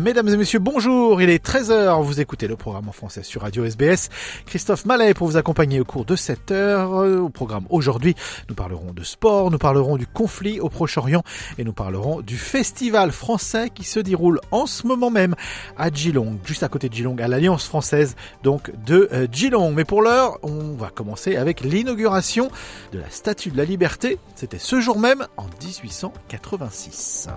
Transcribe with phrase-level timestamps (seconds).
[0.00, 3.66] Mesdames et messieurs, bonjour, il est 13h, vous écoutez le programme en français sur Radio
[3.66, 4.08] SBS.
[4.46, 6.92] Christophe Mallet pour vous accompagner au cours de cette heure.
[7.22, 8.14] Au programme aujourd'hui,
[8.48, 11.22] nous parlerons de sport, nous parlerons du conflit au Proche-Orient
[11.58, 15.34] et nous parlerons du festival français qui se déroule en ce moment même
[15.76, 19.72] à Geelong, juste à côté de Geelong, à l'Alliance française donc de euh, Geelong.
[19.72, 22.50] Mais pour l'heure, on va commencer avec l'inauguration
[22.92, 24.18] de la Statue de la Liberté.
[24.34, 27.28] C'était ce jour même en 1886.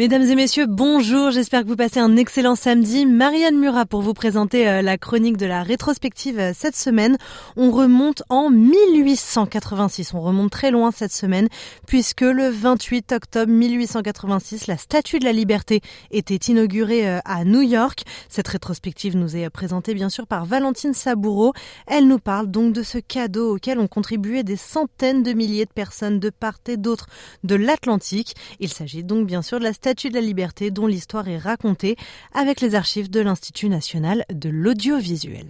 [0.00, 3.04] Mesdames et messieurs, bonjour, j'espère que vous passez un excellent samedi.
[3.04, 7.18] Marianne Murat pour vous présenter euh, la chronique de la rétrospective euh, cette semaine.
[7.58, 11.48] On remonte en 1886, on remonte très loin cette semaine,
[11.86, 17.60] puisque le 28 octobre 1886, la Statue de la Liberté était inaugurée euh, à New
[17.60, 18.04] York.
[18.30, 21.52] Cette rétrospective nous est présentée bien sûr par Valentine Saboureau.
[21.86, 25.72] Elle nous parle donc de ce cadeau auquel ont contribué des centaines de milliers de
[25.74, 27.06] personnes de part et d'autre
[27.44, 28.34] de l'Atlantique.
[28.60, 31.36] Il s'agit donc bien sûr de la Statue Statue de la Liberté dont l'histoire est
[31.36, 31.96] racontée
[32.32, 35.48] avec les archives de l'Institut national de l'audiovisuel.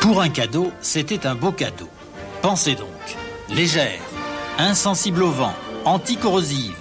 [0.00, 1.88] Pour un cadeau, c'était un beau cadeau.
[2.40, 2.88] Pensez donc,
[3.50, 4.00] légère,
[4.56, 5.52] insensible au vent,
[5.84, 6.74] anticorrosive.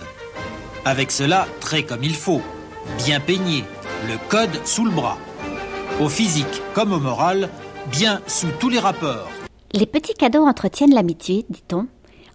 [0.86, 2.42] Avec cela, très comme il faut,
[3.06, 3.66] bien peignée,
[4.08, 5.18] le code sous le bras.
[6.00, 7.50] Au physique comme au moral,
[7.92, 9.30] bien sous tous les rapports.
[9.74, 11.88] Les petits cadeaux entretiennent l'amitié, dit-on.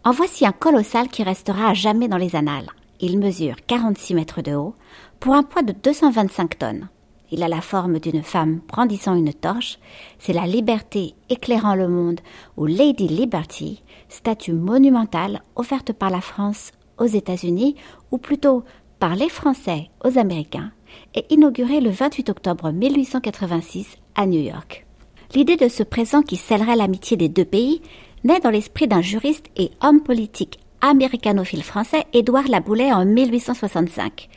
[0.04, 2.68] En voici un colossal qui restera à jamais dans les annales.
[3.04, 4.76] Il mesure 46 mètres de haut
[5.18, 6.88] pour un poids de 225 tonnes.
[7.32, 9.80] Il a la forme d'une femme brandissant une torche.
[10.20, 12.20] C'est la liberté éclairant le monde
[12.56, 17.74] ou Lady Liberty, statue monumentale offerte par la France aux États-Unis
[18.12, 18.62] ou plutôt
[19.00, 20.70] par les Français aux Américains
[21.16, 24.86] et inaugurée le 28 octobre 1886 à New York.
[25.34, 27.82] L'idée de ce présent qui scellerait l'amitié des deux pays
[28.22, 34.28] naît dans l'esprit d'un juriste et homme politique américanophile français Édouard Laboulet en 1865.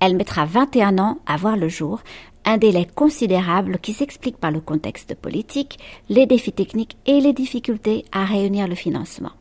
[0.00, 2.00] Elle mettra 21 ans à voir le jour,
[2.44, 5.78] un délai considérable qui s'explique par le contexte politique,
[6.10, 9.32] les défis techniques et les difficultés à réunir le financement.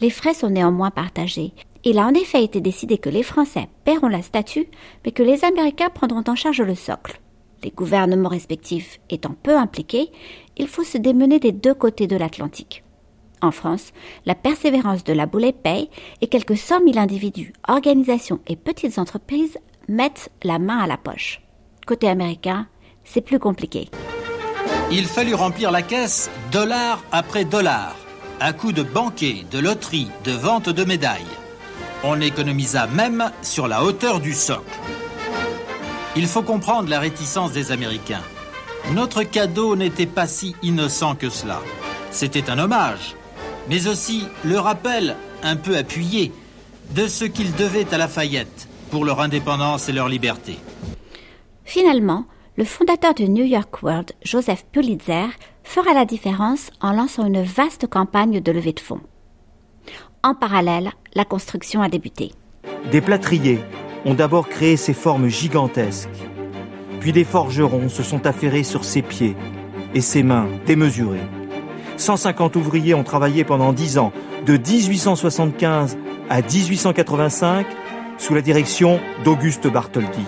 [0.00, 1.52] Les frais sont néanmoins partagés.
[1.84, 4.66] Il a en effet été décidé que les Français paieront la statue,
[5.04, 7.20] mais que les Américains prendront en charge le socle.
[7.62, 10.10] Les gouvernements respectifs étant peu impliqués,
[10.56, 12.83] il faut se démener des deux côtés de l'Atlantique.
[13.42, 13.92] En France,
[14.24, 15.90] la persévérance de la boulet paye
[16.20, 19.58] et quelques cent mille individus, organisations et petites entreprises
[19.88, 21.40] mettent la main à la poche.
[21.86, 22.66] Côté américain,
[23.04, 23.90] c'est plus compliqué.
[24.90, 27.96] Il fallut remplir la caisse dollar après dollar,
[28.40, 31.22] à coups de banquets, de loteries, de ventes de médailles.
[32.02, 34.78] On économisa même sur la hauteur du socle.
[36.16, 38.22] Il faut comprendre la réticence des Américains.
[38.92, 41.60] Notre cadeau n'était pas si innocent que cela.
[42.10, 43.16] C'était un hommage,
[43.68, 46.32] mais aussi le rappel, un peu appuyé,
[46.94, 50.56] de ce qu'ils devaient à Lafayette pour leur indépendance et leur liberté.
[51.64, 52.26] Finalement,
[52.56, 55.26] le fondateur du New York World, Joseph Pulitzer,
[55.64, 59.00] fera la différence en lançant une vaste campagne de levée de fonds.
[60.22, 62.32] En parallèle, la construction a débuté.
[62.90, 63.60] Des plâtriers
[64.04, 66.08] ont d'abord créé ces formes gigantesques,
[67.00, 69.36] puis des forgerons se sont affairés sur ses pieds
[69.94, 71.26] et ses mains démesurées.
[71.96, 74.12] 150 ouvriers ont travaillé pendant 10 ans,
[74.46, 75.96] de 1875
[76.28, 77.66] à 1885,
[78.18, 80.24] sous la direction d'Auguste Bartholdi.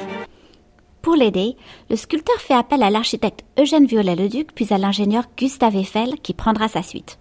[1.03, 1.57] Pour l'aider,
[1.89, 6.67] le sculpteur fait appel à l'architecte Eugène Viollet-le-Duc puis à l'ingénieur Gustave Eiffel qui prendra
[6.67, 7.19] sa suite.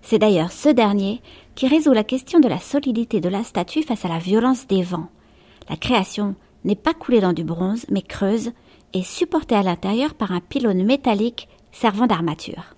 [0.00, 1.20] C'est d'ailleurs ce dernier
[1.54, 4.82] qui résout la question de la solidité de la statue face à la violence des
[4.82, 5.08] vents.
[5.68, 8.52] La création n'est pas coulée dans du bronze mais creuse
[8.94, 12.77] et supportée à l'intérieur par un pylône métallique servant d'armature.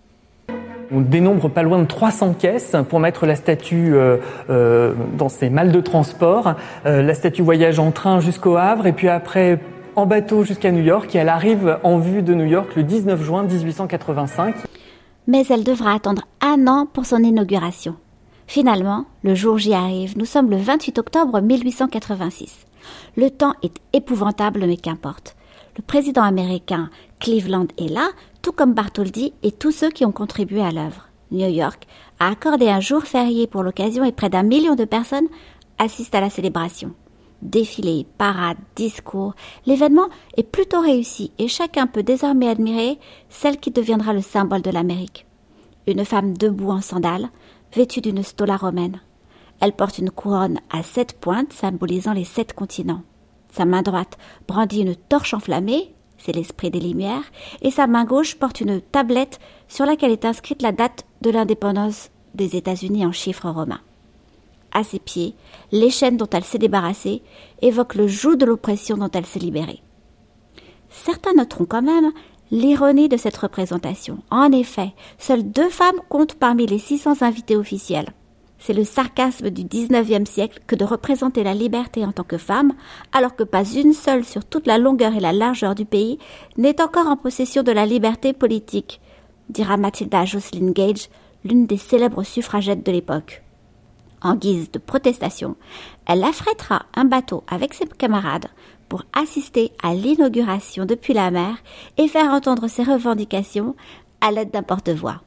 [0.92, 4.16] On dénombre pas loin de 300 caisses pour mettre la statue euh,
[4.48, 6.54] euh, dans ses malles de transport.
[6.84, 9.60] Euh, la statue voyage en train jusqu'au Havre et puis après
[9.94, 13.22] en bateau jusqu'à New York et elle arrive en vue de New York le 19
[13.22, 14.56] juin 1885.
[15.28, 17.94] Mais elle devra attendre un an pour son inauguration.
[18.48, 20.18] Finalement, le jour J arrive.
[20.18, 22.66] Nous sommes le 28 octobre 1886.
[23.16, 25.36] Le temps est épouvantable, mais qu'importe.
[25.76, 26.90] Le président américain
[27.20, 28.08] Cleveland est là,
[28.42, 31.08] tout comme Bartholdi et tous ceux qui ont contribué à l'œuvre.
[31.30, 31.86] New York
[32.18, 35.28] a accordé un jour férié pour l'occasion et près d'un million de personnes
[35.78, 36.94] assistent à la célébration.
[37.42, 39.34] Défilés, parades, discours,
[39.64, 42.98] l'événement est plutôt réussi et chacun peut désormais admirer
[43.30, 45.26] celle qui deviendra le symbole de l'Amérique.
[45.86, 47.30] Une femme debout en sandales,
[47.74, 49.00] vêtue d'une stola romaine.
[49.60, 53.02] Elle porte une couronne à sept pointes symbolisant les sept continents.
[53.52, 57.24] Sa main droite brandit une torche enflammée, c'est l'esprit des Lumières,
[57.62, 62.10] et sa main gauche porte une tablette sur laquelle est inscrite la date de l'indépendance
[62.34, 63.80] des États-Unis en chiffres romains.
[64.72, 65.34] À ses pieds,
[65.72, 67.22] les chaînes dont elle s'est débarrassée
[67.60, 69.82] évoquent le joug de l'oppression dont elle s'est libérée.
[70.90, 72.12] Certains noteront quand même
[72.50, 74.18] l'ironie de cette représentation.
[74.30, 78.12] En effet, seules deux femmes comptent parmi les 600 invités officiels.
[78.60, 82.74] C'est le sarcasme du XIXe siècle que de représenter la liberté en tant que femme,
[83.10, 86.18] alors que pas une seule sur toute la longueur et la largeur du pays
[86.58, 89.00] n'est encore en possession de la liberté politique,
[89.48, 91.08] dira Mathilda Jocelyn Gage,
[91.42, 93.42] l'une des célèbres suffragettes de l'époque.
[94.20, 95.56] En guise de protestation,
[96.06, 98.48] elle affrètera un bateau avec ses camarades
[98.90, 101.56] pour assister à l'inauguration depuis la mer
[101.96, 103.74] et faire entendre ses revendications
[104.20, 105.22] à l'aide d'un porte-voix.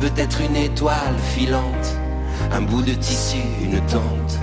[0.00, 1.96] Peut-être une étoile filante,
[2.52, 4.38] un bout de tissu, une tente.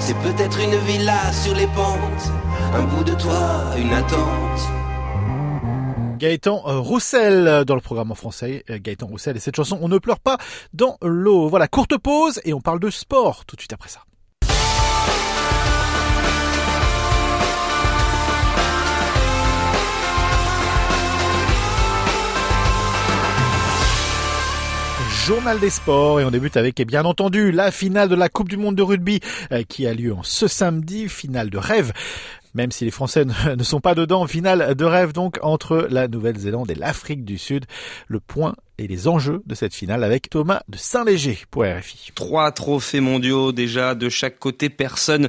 [0.00, 2.32] C'est peut-être une villa sur les pentes,
[2.74, 4.60] un bout de toit, une attente.
[6.18, 8.64] Gaëtan euh, Roussel euh, dans le programme en français.
[8.70, 10.38] Euh, Gaëtan Roussel et cette chanson On ne pleure pas
[10.72, 11.48] dans l'eau.
[11.48, 14.02] Voilà, courte pause et on parle de sport tout de suite après ça.
[25.26, 28.48] Journal des sports et on débute avec et bien entendu la finale de la Coupe
[28.48, 29.20] du Monde de rugby
[29.52, 31.92] euh, qui a lieu en ce samedi, finale de rêve.
[32.54, 33.24] Même si les Français
[33.56, 37.66] ne sont pas dedans, finale de rêve donc entre la Nouvelle-Zélande et l'Afrique du Sud.
[38.08, 42.10] Le point et les enjeux de cette finale avec Thomas de Saint-Léger pour RFI.
[42.16, 45.28] Trois trophées mondiaux déjà de chaque côté, personne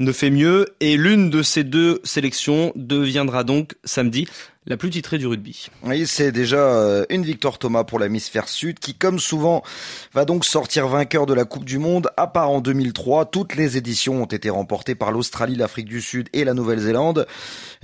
[0.00, 4.26] ne fait mieux et l'une de ces deux sélections deviendra donc samedi
[4.66, 5.68] la plus titrée du rugby.
[5.84, 9.62] Oui, c'est déjà euh, une victoire Thomas pour l'hémisphère sud qui, comme souvent,
[10.12, 12.08] va donc sortir vainqueur de la Coupe du Monde.
[12.16, 16.28] À part en 2003, toutes les éditions ont été remportées par l'Australie, l'Afrique du Sud
[16.34, 17.26] et la Nouvelle-Zélande.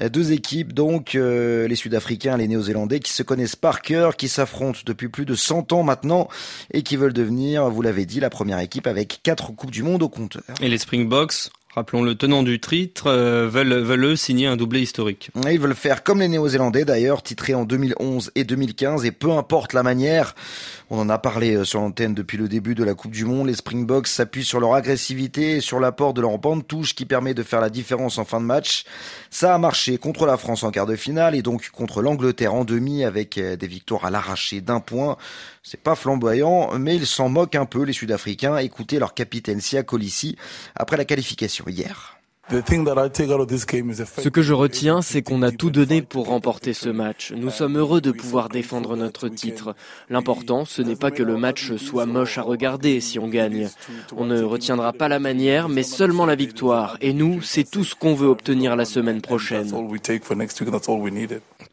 [0.01, 4.29] Euh, Deux équipes donc, euh, les Sud-Africains, les Néo-Zélandais, qui se connaissent par cœur, qui
[4.29, 6.29] s'affrontent depuis plus de 100 ans maintenant
[6.73, 10.03] et qui veulent devenir, vous l'avez dit, la première équipe avec quatre Coupes du Monde
[10.03, 10.45] au compteur.
[10.61, 14.81] Et les Springboks Rappelons le tenant du titre, euh, veulent, veulent eux signer un doublé
[14.81, 15.31] historique.
[15.46, 19.75] Ils veulent faire comme les Néo-Zélandais d'ailleurs, titrés en 2011 et 2015, et peu importe
[19.75, 20.34] la manière,
[20.88, 23.48] on en a parlé euh, sur l'antenne depuis le début de la Coupe du Monde,
[23.48, 27.34] les Springboks s'appuient sur leur agressivité et sur l'apport de leur bande touche qui permet
[27.34, 28.84] de faire la différence en fin de match.
[29.31, 32.64] Ça a marché contre la France en quart de finale et donc contre l'Angleterre en
[32.64, 35.16] demi avec euh, des victoires à l'arraché d'un point.
[35.62, 38.56] C'est pas flamboyant, mais ils s'en moquent un peu les Sud-Africains.
[38.58, 40.36] Écoutez leur capitaine Sia Colissi
[40.76, 42.16] après la qualification hier.
[42.48, 47.32] Ce que je retiens, c'est qu'on a tout donné pour remporter ce match.
[47.36, 49.74] Nous sommes heureux de pouvoir défendre notre titre.
[50.10, 53.69] L'important, ce n'est pas que le match soit moche à regarder si on gagne.
[54.17, 56.96] On ne retiendra pas la manière, mais seulement la victoire.
[57.00, 59.72] Et nous, c'est tout ce qu'on veut obtenir la semaine prochaine.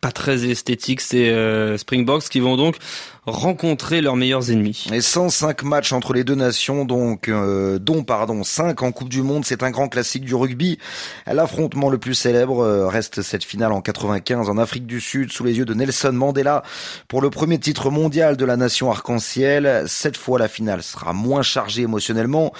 [0.01, 2.77] Pas très esthétique, c'est euh, Springboks qui vont donc
[3.25, 4.85] rencontrer leurs meilleurs ennemis.
[4.91, 9.21] Et 105 matchs entre les deux nations, donc euh, dont pardon 5 en Coupe du
[9.21, 10.77] Monde, c'est un grand classique du rugby.
[11.25, 15.45] L'affrontement le plus célèbre euh, reste cette finale en 95 en Afrique du Sud sous
[15.45, 16.63] les yeux de Nelson Mandela
[17.07, 19.85] pour le premier titre mondial de la nation arc-en-ciel.
[19.87, 22.51] Cette fois, la finale sera moins chargée émotionnellement,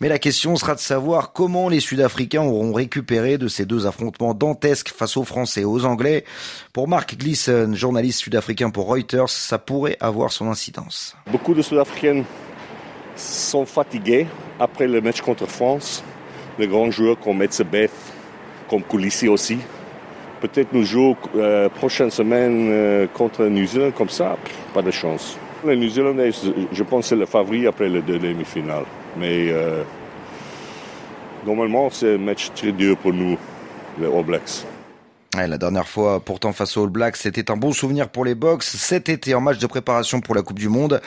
[0.00, 4.34] mais la question sera de savoir comment les Sud-Africains auront récupéré de ces deux affrontements
[4.34, 6.24] dantesques face aux Français et aux Anglais.
[6.72, 9.96] Pour Mark Gleason, journaliste sud-africain pour Reuters, ça pourrait
[11.30, 12.22] Beaucoup de Sud-Africains
[13.16, 14.26] sont fatigués
[14.58, 16.02] après le match contre France.
[16.58, 17.92] Les grands joueurs comme Metzebeth,
[18.68, 19.58] comme Coulissi aussi.
[20.40, 24.36] Peut-être nous jouons euh, prochaine semaine euh, contre New Zealand comme ça,
[24.72, 25.36] pas de chance.
[25.66, 26.30] Les New Zealandais,
[26.72, 28.84] je pense, c'est le favori après les deux demi-finales.
[29.16, 29.82] Mais euh,
[31.44, 33.36] normalement, c'est un match très dur pour nous,
[34.00, 34.64] les All Blacks
[35.46, 38.76] la dernière fois, pourtant face aux All Blacks, c'était un bon souvenir pour les Box.
[38.76, 41.00] Cet été, en match de préparation pour la Coupe du Monde,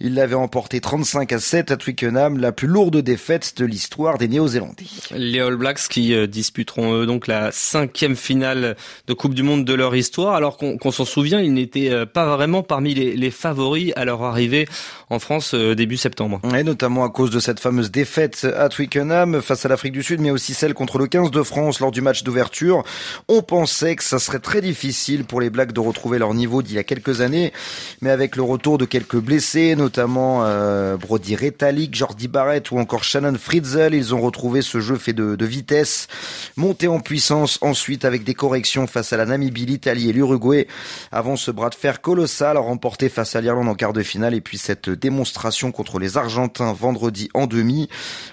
[0.00, 4.28] ils l'avaient emporté 35 à 7 à Twickenham, la plus lourde défaite de l'histoire des
[4.28, 4.84] Néo-Zélandais.
[5.14, 8.76] Les All Blacks qui euh, disputeront donc la cinquième finale
[9.06, 12.36] de Coupe du Monde de leur histoire, alors qu'on s'en souvient, ils n'étaient euh, pas
[12.36, 14.66] vraiment parmi les, favoris à leur arrivée
[15.10, 16.40] en France euh, début septembre.
[16.56, 20.20] Et notamment à cause de cette fameuse défaite à Twickenham face à l'Afrique du Sud,
[20.20, 22.82] mais aussi celle contre le 15 de France lors du match d'ouverture.
[23.28, 26.76] On pense que ça serait très difficile pour les Blacks de retrouver leur niveau d'il
[26.76, 27.52] y a quelques années,
[28.00, 33.04] mais avec le retour de quelques blessés, notamment euh, Brody Retallick, Jordi Barrett ou encore
[33.04, 36.08] Shannon Fritzel, ils ont retrouvé ce jeu fait de, de vitesse,
[36.56, 40.66] monté en puissance ensuite avec des corrections face à la Namibie, l'Italie et l'Uruguay,
[41.12, 44.40] avant ce bras de fer colossal remporté face à l'Irlande en quart de finale et
[44.40, 47.88] puis cette démonstration contre les Argentins vendredi en demi.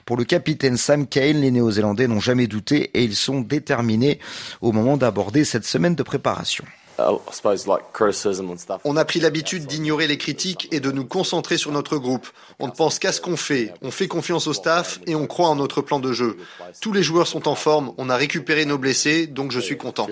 [0.06, 4.20] Pour le capitaine Sam Kane, les Néo-Zélandais n'ont jamais douté et ils sont déterminés
[4.62, 4.98] au moment
[5.44, 6.66] cette semaine de préparation.
[8.84, 12.28] On a pris l'habitude d'ignorer les critiques et de nous concentrer sur notre groupe.
[12.60, 13.74] On ne pense qu'à ce qu'on fait.
[13.82, 16.38] On fait confiance au staff et on croit en notre plan de jeu.
[16.82, 17.94] Tous les joueurs sont en forme.
[17.98, 20.08] On a récupéré nos blessés, donc je suis content.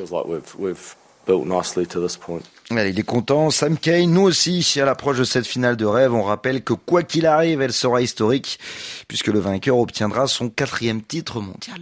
[2.71, 3.51] il est content.
[3.51, 7.03] Sam Kane, nous aussi, à l'approche de cette finale de rêve, on rappelle que quoi
[7.03, 8.59] qu'il arrive, elle sera historique,
[9.07, 11.81] puisque le vainqueur obtiendra son quatrième titre mondial.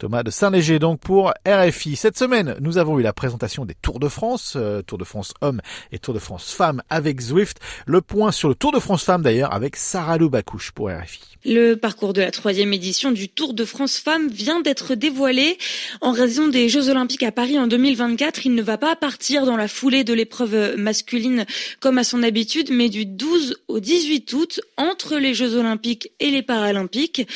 [0.00, 1.94] Thomas de Saint-Léger donc pour RFI.
[1.94, 5.34] Cette semaine, nous avons eu la présentation des Tours de France, euh, Tour de France
[5.42, 5.60] hommes
[5.92, 7.58] et Tour de France femmes avec Zwift.
[7.84, 11.20] Le point sur le Tour de France femmes d'ailleurs avec Sarah Loubacouche pour RFI.
[11.44, 15.58] Le parcours de la troisième édition du Tour de France femmes vient d'être dévoilé.
[16.00, 19.56] En raison des Jeux Olympiques à Paris en 2024, il ne va pas partir dans
[19.56, 21.44] la foulée de l'épreuve masculine
[21.78, 26.30] comme à son habitude, mais du 12 au 18 août entre les Jeux Olympiques et
[26.30, 27.26] les Paralympiques.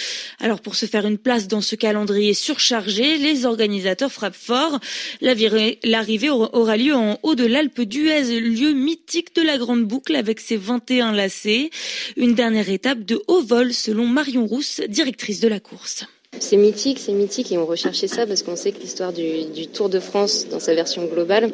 [0.40, 4.78] Alors pour se faire une place dans ce calendrier surchargé, les organisateurs frappent fort.
[5.20, 10.38] L'arrivée aura lieu en haut de l'Alpe d'Huez, lieu mythique de la Grande Boucle avec
[10.38, 11.70] ses 21 lacets.
[12.16, 16.06] Une dernière étape de haut vol selon Marion Rousse, directrice de la course.
[16.40, 19.88] C'est mythique, c'est mythique et on recherchait ça parce qu'on sait que l'histoire du, Tour
[19.88, 21.50] de France dans sa version globale,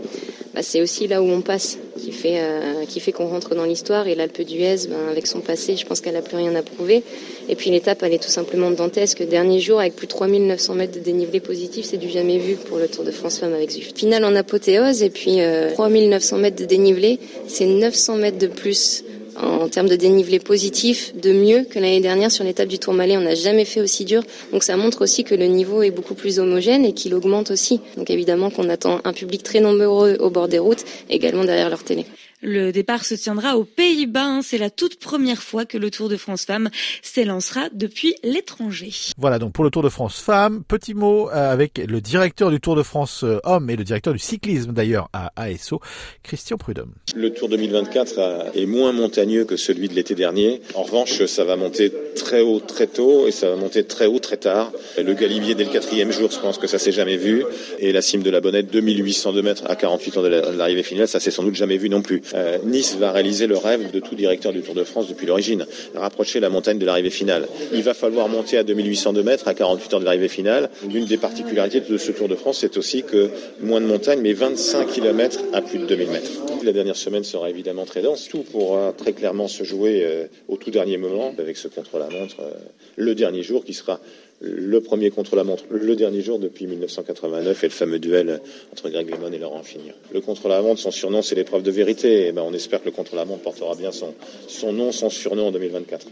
[0.54, 3.64] bah, c'est aussi là où on passe qui fait, euh, qui fait qu'on rentre dans
[3.64, 6.62] l'histoire et l'Alpe d'Huez, ben, avec son passé, je pense qu'elle n'a plus rien à
[6.62, 7.02] prouver.
[7.48, 9.22] Et puis l'étape, elle est tout simplement dantesque.
[9.22, 12.78] Dernier jour, avec plus de 3900 mètres de dénivelé positif, c'est du jamais vu pour
[12.78, 13.98] le Tour de France Femmes avec Zwift.
[13.98, 15.38] Finale en apothéose et puis
[15.74, 19.04] 3900 euh, mètres de dénivelé, c'est 900 mètres de plus
[19.42, 23.16] en termes de dénivelé positif, de mieux que l'année dernière sur l'étape du Tourmalet.
[23.16, 24.22] On n'a jamais fait aussi dur.
[24.52, 27.80] Donc ça montre aussi que le niveau est beaucoup plus homogène et qu'il augmente aussi.
[27.96, 31.82] Donc évidemment qu'on attend un public très nombreux au bord des routes, également derrière leur
[31.84, 32.06] télé.
[32.42, 34.24] Le départ se tiendra aux Pays-Bas.
[34.24, 34.40] Hein.
[34.42, 36.70] C'est la toute première fois que le Tour de France Femmes
[37.02, 38.92] s'élancera depuis l'étranger.
[39.18, 40.62] Voilà donc pour le Tour de France Femmes.
[40.66, 44.14] Petit mot euh, avec le directeur du Tour de France euh, Hommes et le directeur
[44.14, 45.80] du cyclisme d'ailleurs à ASO,
[46.22, 46.94] Christian Prudhomme.
[47.14, 50.62] Le Tour 2024 est moins montagneux que celui de l'été dernier.
[50.74, 54.18] En revanche, ça va monter très haut très tôt et ça va monter très haut
[54.18, 54.72] très tard.
[54.96, 57.44] Le Galibier dès le quatrième jour, je pense que ça s'est jamais vu.
[57.78, 61.20] Et la cime de la Bonnette, 2802 mètres à 48 ans de l'arrivée finale, ça
[61.20, 62.22] s'est sans doute jamais vu non plus.
[62.34, 65.66] Euh, nice va réaliser le rêve de tout directeur du Tour de France depuis l'origine,
[65.94, 67.48] rapprocher la montagne de l'arrivée finale.
[67.72, 70.70] Il va falloir monter à 2802 mètres à 48 heures de l'arrivée finale.
[70.88, 74.32] L'une des particularités de ce Tour de France, c'est aussi que moins de montagne, mais
[74.32, 76.30] 25 km à plus de 2000 mètres.
[76.62, 78.28] La dernière semaine sera évidemment très dense.
[78.28, 82.50] Tout pourra très clairement se jouer euh, au tout dernier moment avec ce contre-la-montre, euh,
[82.96, 84.00] le dernier jour qui sera
[84.40, 88.40] le premier contre-la-montre le dernier jour depuis 1989 et le fameux duel
[88.72, 89.94] entre Greg Lemon et Laurent Finir.
[90.12, 92.28] Le contre-la-montre, son surnom, c'est l'épreuve de vérité.
[92.28, 94.14] Et ben, on espère que le contre-la-montre portera bien son,
[94.48, 96.06] son nom, son surnom en 2024.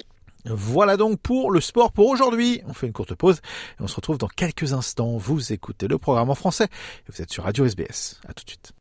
[0.44, 2.62] Voilà donc pour le sport pour aujourd'hui.
[2.66, 3.40] On fait une courte pause
[3.78, 5.16] et on se retrouve dans quelques instants.
[5.16, 8.20] Vous écoutez le programme en français et vous êtes sur Radio SBS.
[8.28, 8.72] À tout de suite.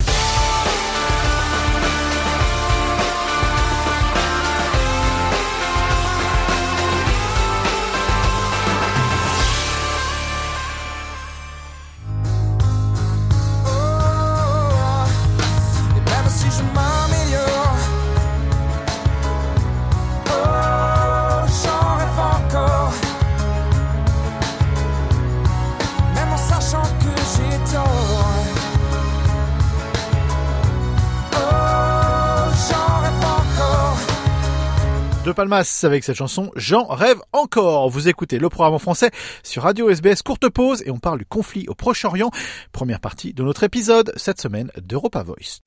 [35.28, 37.90] De Palmas avec cette chanson J'en rêve encore.
[37.90, 39.12] Vous écoutez le programme en français
[39.44, 42.32] sur Radio SBS courte pause et on parle du conflit au Proche-Orient.
[42.72, 45.60] Première partie de notre épisode cette semaine d'Europa Voice.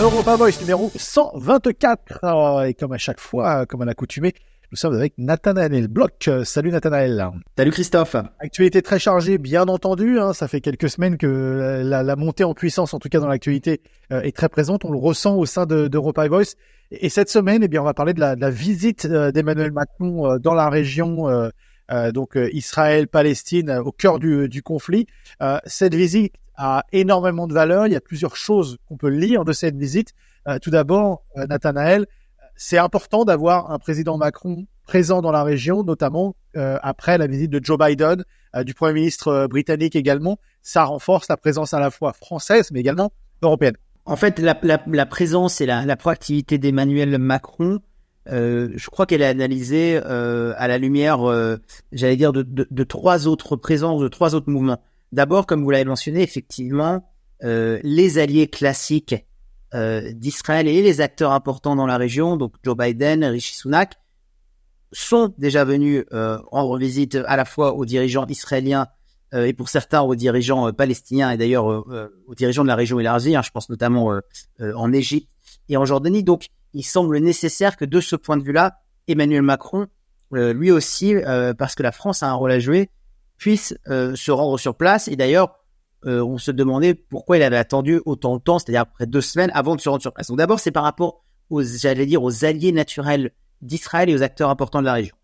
[0.00, 2.66] Europa Voice numéro 124.
[2.68, 4.34] Et comme à chaque fois, comme à l'accoutumée,
[4.70, 6.28] nous sommes avec Nathanaël Bloch.
[6.44, 7.30] Salut Nathanaël.
[7.56, 8.16] Salut Christophe.
[8.38, 10.18] Actualité très chargée, bien entendu.
[10.18, 10.32] Hein.
[10.32, 13.82] ça fait quelques semaines que la, la, montée en puissance, en tout cas dans l'actualité,
[14.10, 14.84] euh, est très présente.
[14.84, 16.54] On le ressent au sein d'Europa de, Voice.
[16.90, 19.72] Et, cette semaine, eh bien, on va parler de la, de la visite euh, d'Emmanuel
[19.72, 21.28] Macron euh, dans la région,
[22.14, 25.06] donc Israël-Palestine, au cœur du, du conflit.
[25.66, 27.86] cette visite a énormément de valeur.
[27.86, 30.14] Il y a plusieurs choses qu'on peut lire de cette visite.
[30.62, 32.06] tout d'abord, Nathanaël,
[32.56, 37.50] c'est important d'avoir un président Macron présent dans la région, notamment euh, après la visite
[37.50, 40.38] de Joe Biden, euh, du Premier ministre euh, britannique également.
[40.62, 43.76] Ça renforce la présence à la fois française, mais également européenne.
[44.04, 47.80] En fait, la, la, la présence et la, la proactivité d'Emmanuel Macron,
[48.26, 51.20] je crois qu'elle est analysée à la lumière,
[51.92, 54.80] j'allais dire, de, de, de, trois autres présences, de trois autres mouvements.
[55.12, 57.02] D'abord, comme vous l'avez mentionné, effectivement,
[57.42, 59.18] les alliés classiques euh,
[59.74, 63.96] d'Israël et les acteurs importants dans la région, donc Joe Biden, Rishi Sunak,
[64.92, 68.86] sont déjà venus euh, rendre visite à la fois aux dirigeants israéliens
[69.34, 73.34] euh, et pour certains aux dirigeants palestiniens et d'ailleurs aux dirigeants de la région élargie.
[73.34, 74.20] Hein, je pense notamment
[74.60, 75.28] en Égypte
[75.68, 76.22] et en Jordanie.
[76.22, 78.78] Donc, il semble nécessaire que de ce point de vue-là,
[79.08, 79.86] Emmanuel Macron,
[80.30, 81.14] lui aussi,
[81.58, 82.90] parce que la France a un rôle à jouer,
[83.36, 85.08] puisse se rendre sur place.
[85.08, 85.63] Et d'ailleurs,
[86.06, 89.50] euh, on se demandait pourquoi il avait attendu autant de temps, c'est-à-dire après deux semaines
[89.54, 90.28] avant de se rendre sur place.
[90.28, 93.32] Donc d'abord, c'est par rapport aux, j'allais dire, aux alliés naturels
[93.62, 95.16] d'Israël et aux acteurs importants de la région.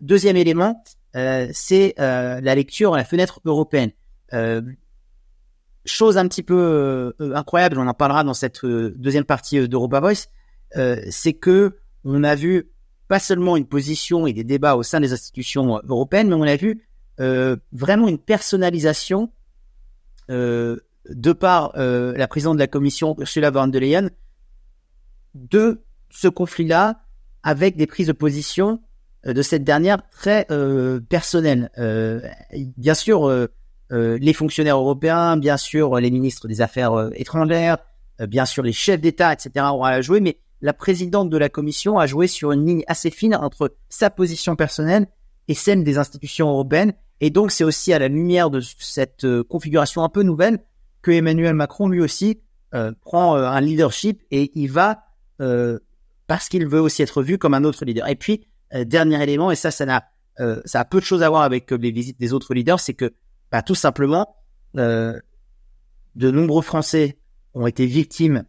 [0.00, 0.82] Deuxième élément,
[1.14, 3.92] euh, c'est euh, la lecture à la fenêtre européenne.
[5.84, 10.26] chose un petit peu incroyable, on en parlera dans cette deuxième partie d'Europa Voice,
[11.10, 12.70] c'est que on a vu
[13.06, 16.56] pas seulement une position et des débats au sein des institutions européennes, mais on a
[16.56, 16.82] vu
[17.18, 19.43] vraiment une personnalisation euh,
[20.28, 24.10] de par euh, la présidente de la commission, Ursula von der Leyen,
[25.34, 27.00] de ce conflit-là
[27.42, 28.80] avec des prises de position
[29.26, 30.46] euh, de cette dernière très
[31.08, 31.70] personnelles.
[32.76, 33.48] bien sûr,
[33.90, 37.78] les fonctionnaires européens, bien sûr, les ministres des Affaires étrangères,
[38.20, 39.66] bien sûr, les chefs d'État, etc.
[39.68, 43.10] auront à jouer, mais la présidente de la commission a joué sur une ligne assez
[43.10, 45.06] fine entre sa position personnelle
[45.48, 46.94] et celle des institutions européennes
[47.24, 50.58] et donc, c'est aussi à la lumière de cette euh, configuration un peu nouvelle
[51.00, 52.42] que Emmanuel Macron, lui aussi,
[52.74, 55.06] euh, prend euh, un leadership et il va,
[56.26, 58.06] parce qu'il veut aussi être vu comme un autre leader.
[58.10, 61.42] Et puis, dernier élément, et ça, ça, a, ça a peu de choses à voir
[61.42, 63.14] avec les visites des autres leaders, c'est que,
[63.50, 64.36] bah, tout simplement,
[64.74, 65.22] de
[66.14, 67.18] nombreux Français
[67.54, 68.44] ont été victimes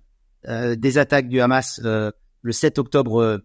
[0.48, 3.42] des attaques du Hamas le 7 octobre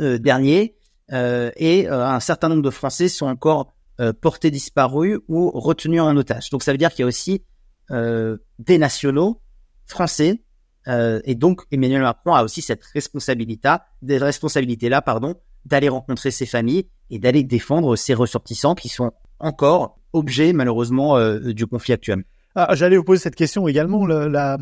[0.00, 0.76] dernier,
[1.10, 6.50] et un certain nombre de Français sont encore euh, portés disparus ou retenus en otage.
[6.50, 7.44] Donc ça veut dire qu'il y a aussi
[7.90, 9.40] euh, des nationaux
[9.86, 10.42] français
[10.88, 13.68] euh, et donc Emmanuel Macron a aussi cette responsabilité,
[14.02, 15.34] des responsabilités là, pardon,
[15.64, 21.52] d'aller rencontrer ses familles et d'aller défendre ses ressortissants qui sont encore objets malheureusement euh,
[21.52, 22.24] du conflit actuel.
[22.54, 24.06] Ah, J'allais vous poser cette question également.
[24.06, 24.58] Le, la,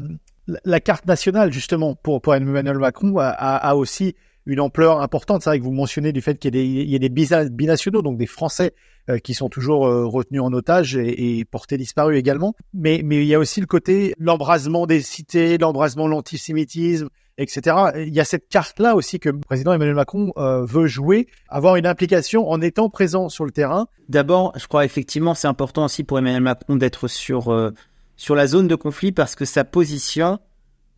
[0.65, 4.15] la, carte nationale justement pour, pour Emmanuel Macron a, a aussi
[4.49, 5.43] une ampleur importante.
[5.43, 8.73] C'est vrai que vous mentionnez du fait qu'il y, ait des, binationaux, donc des Français
[9.11, 12.55] euh, qui sont toujours euh, retenus en otage et, portés disparus également.
[12.73, 17.77] Mais, mais il y a aussi le côté l'embrasement des cités, l'embrasement de l'antisémitisme, etc.
[17.99, 21.77] Il y a cette carte-là aussi que le président Emmanuel Macron euh, veut jouer, avoir
[21.77, 23.87] une implication en étant présent sur le terrain.
[24.09, 27.73] D'abord, je crois effectivement c'est important aussi pour Emmanuel Macron d'être sur
[28.17, 30.39] sur la zone de conflit parce que sa position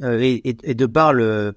[0.01, 1.57] est, de par le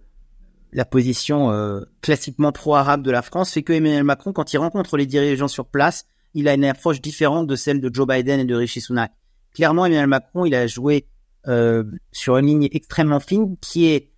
[0.73, 4.97] la position euh, classiquement pro-arabe de la France fait que Emmanuel Macron, quand il rencontre
[4.97, 8.45] les dirigeants sur place, il a une approche différente de celle de Joe Biden et
[8.45, 9.11] de Rishi Sunak.
[9.53, 11.05] Clairement, Emmanuel Macron, il a joué
[11.47, 14.09] euh, sur une ligne extrêmement fine qui est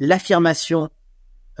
[0.00, 0.90] l'affirmation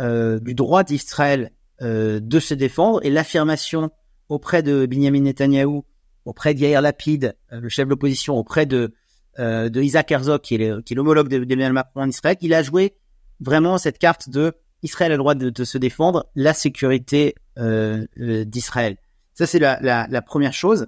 [0.00, 3.90] euh, du droit d'Israël de se défendre et l'affirmation
[4.28, 5.80] auprès de Benjamin Netanyahu,
[6.26, 8.92] auprès d'Yair Lapid, le chef de l'opposition, auprès de,
[9.38, 12.36] de Isaac Herzog, qui est l'homologue d'Emmanuel Macron en Israël.
[12.42, 12.99] Il a joué
[13.40, 18.44] vraiment cette carte de Israël a le droit de, se défendre, la sécurité euh, euh,
[18.44, 18.96] d'Israël.
[19.34, 20.86] Ça, c'est la, la, la, première chose.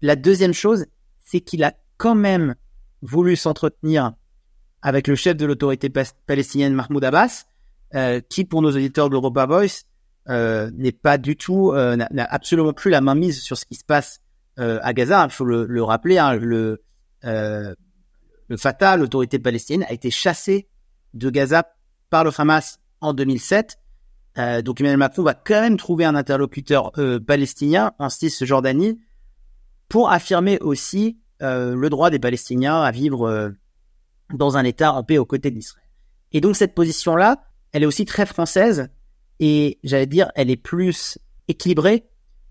[0.00, 0.86] La deuxième chose,
[1.24, 2.54] c'est qu'il a quand même
[3.02, 4.12] voulu s'entretenir
[4.82, 5.90] avec le chef de l'autorité
[6.26, 7.46] palestinienne Mahmoud Abbas,
[7.94, 9.84] euh, qui, pour nos auditeurs de l'Europa Voice,
[10.28, 13.74] euh, n'est pas du tout, euh, n'a absolument plus la main mise sur ce qui
[13.74, 14.20] se passe
[14.58, 15.22] à Gaza.
[15.24, 16.82] Il faut le, le rappeler, hein, le,
[17.22, 20.66] le Fatah, l'autorité palestinienne, a été chassée
[21.12, 21.75] de Gaza
[22.10, 23.78] par le Hamas en 2007.
[24.38, 29.00] Euh, donc Emmanuel Macron va quand même trouver un interlocuteur euh, palestinien en Cisjordanie
[29.88, 33.52] pour affirmer aussi euh, le droit des Palestiniens à vivre
[34.34, 35.86] dans un État en paix aux côtés d'Israël.
[36.32, 38.88] Et donc cette position-là, elle est aussi très française
[39.38, 42.06] et j'allais dire, elle est plus équilibrée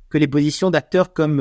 [0.10, 1.40] que les positions d'acteurs comme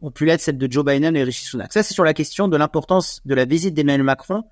[0.00, 1.72] ont pu l'être celles de Joe Biden et Rishi Sunak.
[1.72, 4.44] Ça, c'est sur la question de l'importance de la visite d'Emmanuel Macron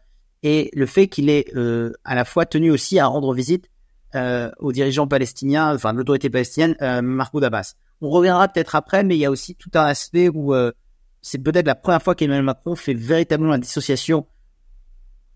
[0.42, 3.68] et le fait qu'il est euh, à la fois tenu aussi à rendre visite
[4.14, 7.74] euh, aux dirigeants palestiniens, enfin l'autorité palestinienne, euh, Mahmoud Abbas.
[8.00, 10.72] On reviendra peut-être après, mais il y a aussi tout un aspect où euh,
[11.20, 14.26] c'est peut-être la première fois qu'Emmanuel Macron fait véritablement la dissociation,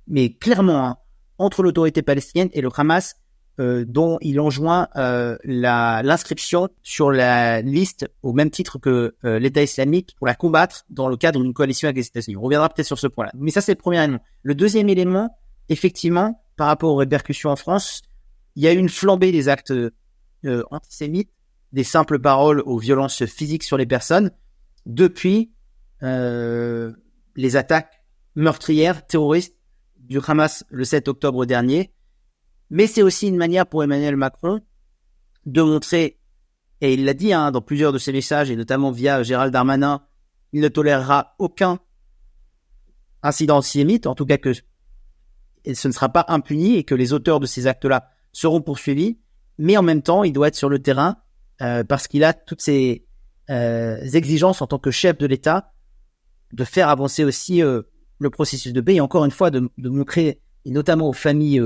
[0.07, 0.97] mais clairement, hein,
[1.37, 3.17] entre l'autorité palestinienne et le Hamas,
[3.61, 9.63] euh, dont il enjoint euh, l'inscription sur la liste au même titre que euh, l'État
[9.63, 12.37] islamique pour la combattre dans le cadre d'une coalition avec les États-Unis.
[12.37, 13.33] On reviendra peut-être sur ce point-là.
[13.37, 14.23] Mais ça, c'est le premier élément.
[14.43, 15.37] Le deuxième élément,
[15.69, 18.03] effectivement, par rapport aux répercussions en France,
[18.57, 21.31] il y a eu une flambée des actes euh, antisémites,
[21.73, 24.31] des simples paroles aux violences physiques sur les personnes,
[24.87, 25.53] depuis
[26.03, 26.93] euh,
[27.37, 28.03] les attaques
[28.37, 29.55] meurtrières, terroristes
[29.99, 31.93] du Hamas le 7 octobre dernier.
[32.71, 34.61] Mais c'est aussi une manière pour Emmanuel Macron
[35.47, 36.21] de montrer,
[36.81, 40.03] et il l'a dit hein, dans plusieurs de ses messages, et notamment via Gérald Darmanin,
[40.53, 41.81] il ne tolérera aucun
[43.23, 47.41] incident antisémite, en tout cas que ce ne sera pas impuni et que les auteurs
[47.41, 49.19] de ces actes-là seront poursuivis,
[49.59, 51.17] mais en même temps, il doit être sur le terrain
[51.61, 53.07] euh, parce qu'il a toutes ces
[53.51, 55.73] euh, exigences en tant que chef de l'État
[56.53, 57.83] de faire avancer aussi euh,
[58.19, 61.63] le processus de paix et encore une fois de, de montrer, et notamment aux familles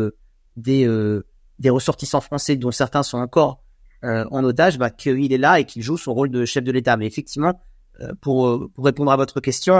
[0.57, 1.25] des, euh,
[1.59, 3.63] des ressortissants français dont certains sont encore
[4.05, 6.73] euh, en otage, bah, qu'il est là et qu'il joue son rôle de chef de
[6.73, 6.97] l'État.
[6.97, 7.61] Mais effectivement,
[8.01, 9.75] euh, pour, euh, pour répondre à votre question,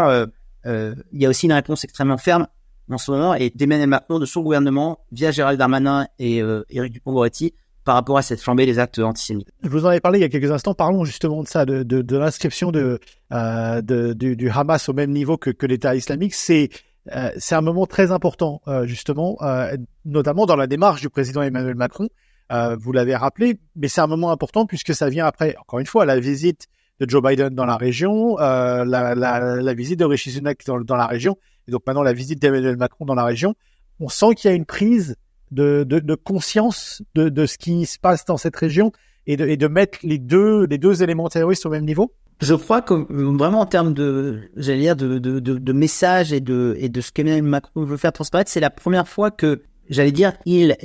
[0.67, 2.47] euh, il y a aussi une réponse extrêmement ferme
[2.91, 7.53] en ce moment et d'Emmanuel Macron, de son gouvernement, via Gérald Darmanin et Éric Dupond-Moretti,
[7.85, 9.51] par rapport à cette flambée des actes antisémites.
[9.63, 10.73] Je vous en ai parlé il y a quelques instants.
[10.73, 12.99] Parlons justement de ça, de, de, de l'inscription de,
[13.33, 16.33] euh, du, du Hamas au même niveau que, que l'État islamique.
[16.33, 16.71] C'est
[17.13, 21.43] euh, c'est un moment très important, euh, justement, euh, notamment dans la démarche du président
[21.43, 22.09] Emmanuel Macron.
[22.53, 25.87] Euh, vous l'avez rappelé, mais c'est un moment important puisque ça vient après, encore une
[25.87, 26.67] fois, la visite
[27.01, 30.81] de Joe Biden dans la région, euh, la, la, la visite de Rishi Sunak dans,
[30.81, 31.37] dans la région,
[31.67, 33.55] et donc maintenant la visite d'Emmanuel Macron dans la région.
[33.99, 35.17] On sent qu'il y a une prise
[35.51, 38.93] de, de, de conscience de, de ce qui se passe dans cette région
[39.27, 42.55] et de, et de mettre les deux, les deux éléments terroristes au même niveau Je
[42.55, 46.77] crois que vraiment en termes de, j'allais dire, de, de, de, de message et de,
[46.79, 50.33] et de ce qu'Emmanuel Macron veut faire transparaître, c'est la première fois que, j'allais dire,
[50.45, 50.77] il,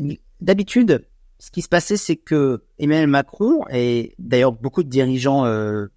[0.41, 1.05] d'habitude,
[1.39, 5.87] ce qui se passait, c'est que Emmanuel Macron et d'ailleurs beaucoup de dirigeants euh,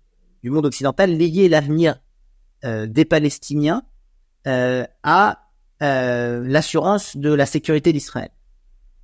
[0.42, 2.00] du monde occidental liaient l'avenir
[2.64, 3.82] euh, des Palestiniens
[4.46, 5.42] euh, à
[5.82, 8.30] euh, l'assurance de la sécurité d'Israël.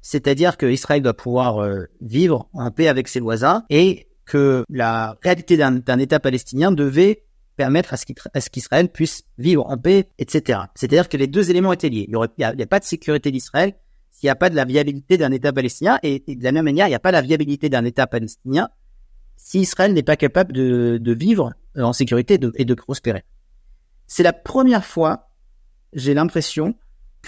[0.00, 5.16] C'est-à-dire que Israël doit pouvoir euh, vivre en paix avec ses voisins et que la
[5.22, 7.24] réalité d'un État palestinien devait
[7.56, 7.96] permettre à
[8.40, 10.60] ce qu'Israël puisse vivre en paix, etc.
[10.76, 12.08] C'est-à-dire que les deux éléments étaient liés.
[12.08, 13.74] Il n'y a, a pas de sécurité d'Israël
[14.12, 16.86] s'il n'y a pas de la viabilité d'un État palestinien et, de la même manière,
[16.86, 18.68] il n'y a pas la viabilité d'un État palestinien
[19.36, 23.24] si Israël n'est pas capable de, de vivre en sécurité et de prospérer.
[24.08, 25.30] C'est la première fois,
[25.92, 26.74] j'ai l'impression,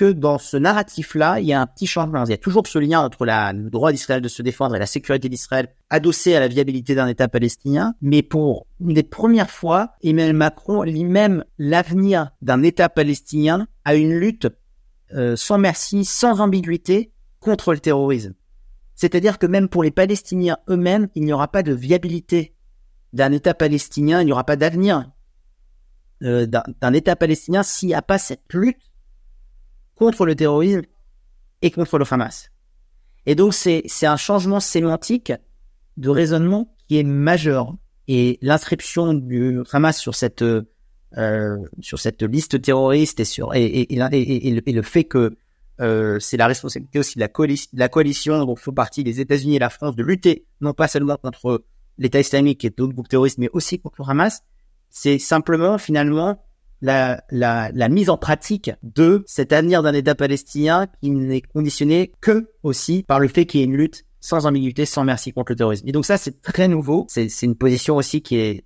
[0.00, 2.24] que dans ce narratif-là, il y a un petit changement.
[2.24, 4.78] Il y a toujours ce lien entre la, le droit d'Israël de se défendre et
[4.78, 7.94] la sécurité d'Israël adossé à la viabilité d'un État palestinien.
[8.00, 13.94] Mais pour une des premières fois, Emmanuel Macron lie même l'avenir d'un État palestinien à
[13.94, 14.48] une lutte
[15.12, 18.32] euh, sans merci, sans ambiguïté contre le terrorisme.
[18.94, 22.54] C'est-à-dire que même pour les Palestiniens eux-mêmes, il n'y aura pas de viabilité
[23.12, 25.10] d'un État palestinien, il n'y aura pas d'avenir
[26.22, 28.89] euh, d'un État palestinien s'il n'y a pas cette lutte
[30.00, 30.82] contre le terrorisme
[31.62, 32.50] et contre le Hamas.
[33.26, 35.32] Et donc c'est un changement sémantique
[35.98, 37.76] de raisonnement qui est majeur.
[38.08, 43.94] Et l'inscription du Hamas sur cette euh, sur cette liste terroriste et sur et, et-
[43.94, 45.36] et le, et le fait que
[45.80, 49.20] euh, c'est la responsabilité aussi de la, coalition, de la coalition dont font partie les
[49.20, 51.64] États-Unis et la France de lutter non pas seulement contre
[51.98, 54.42] l'État islamique et d'autres groupes terroristes, mais aussi contre le Hamas.
[54.88, 56.42] C'est simplement finalement
[56.80, 62.12] la, la, la mise en pratique de cet avenir d'un État palestinien qui n'est conditionné
[62.20, 65.52] que aussi par le fait qu'il y ait une lutte sans ambiguïté, sans merci contre
[65.52, 65.88] le terrorisme.
[65.88, 67.06] Et donc ça, c'est très nouveau.
[67.08, 68.64] C'est une position aussi qui est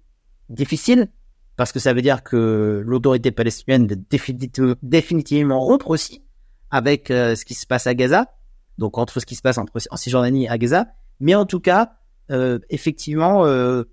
[0.49, 1.09] difficile
[1.57, 6.25] parce que ça veut dire que l'autorité palestinienne doit définitivement, rompre aussi
[6.71, 8.35] avec euh, ce qui se passe à Gaza,
[8.79, 10.89] donc entre ce qui se passe entre en Cisjordanie et à Gaza.
[11.21, 11.93] Mais en tout cas,
[12.33, 13.85] euh, effectivement, euh,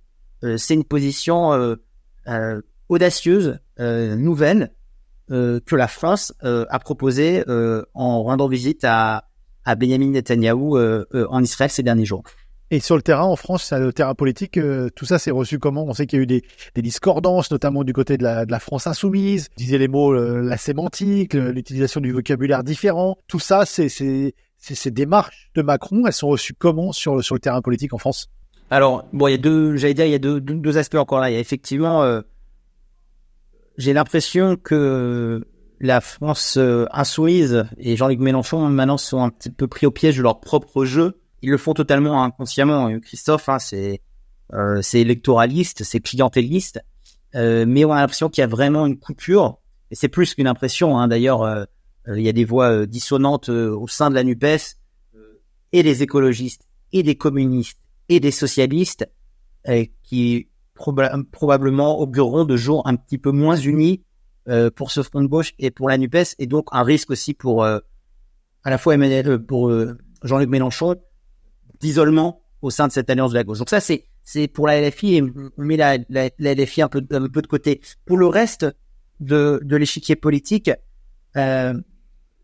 [0.43, 1.75] euh, c'est une position euh,
[2.91, 4.71] audacieuse, euh, nouvelle,
[5.29, 7.41] que la France a proposé
[7.93, 9.29] en rendant visite à,
[9.63, 12.23] à Benjamin Netanyahou en Israël ces derniers jours.
[12.69, 14.59] Et sur le terrain, en France, sur le terrain politique,
[14.93, 15.85] tout ça s'est reçu comment?
[15.85, 16.43] On sait qu'il y a eu des,
[16.75, 19.47] des, discordances, notamment du côté de la, de la France insoumise.
[19.55, 23.17] Disiez les mots, la sémantique, l'utilisation du vocabulaire différent.
[23.29, 23.87] Tout ça, c'est
[24.61, 28.29] ces démarches de Macron, elles sont reçues comment sur, sur le terrain politique en France?
[28.69, 31.19] Alors, bon, il y a deux, j'allais dire, il y a deux, deux, aspects encore
[31.19, 31.29] là.
[31.29, 32.21] Il y a effectivement, euh,
[33.77, 35.45] j'ai l'impression que
[35.79, 40.17] la France euh, insoumise et Jean-Luc Mélenchon maintenant sont un petit peu pris au piège
[40.17, 41.19] de leur propre jeu.
[41.41, 42.99] Ils le font totalement inconsciemment.
[42.99, 44.01] Christophe, hein, c'est
[44.53, 46.81] euh, c'est électoraliste, c'est clientéliste,
[47.35, 49.59] euh, mais on a l'impression qu'il y a vraiment une coupure.
[49.89, 50.97] Et c'est plus qu'une impression.
[50.97, 51.65] Hein, D'ailleurs, euh,
[52.07, 54.77] il y a des voix euh, dissonantes au sein de la NUPES,
[55.73, 57.79] et des écologistes, et des communistes,
[58.09, 59.09] et des socialistes,
[60.03, 60.49] qui
[61.31, 64.03] probablement augureront de jours un petit peu moins unis
[64.75, 67.63] pour ce front de gauche et pour la NUPES, et donc un risque aussi pour
[67.63, 67.81] à
[68.65, 69.71] la fois Emmanuel, pour
[70.23, 70.95] Jean-Luc Mélenchon,
[71.79, 73.59] d'isolement au sein de cette alliance de la gauche.
[73.59, 76.87] Donc ça, c'est c'est pour la LFI et on met la, la, la LFI un
[76.87, 77.81] peu, un peu de côté.
[78.05, 78.65] Pour le reste
[79.19, 80.71] de, de l'échiquier politique,
[81.37, 81.73] euh,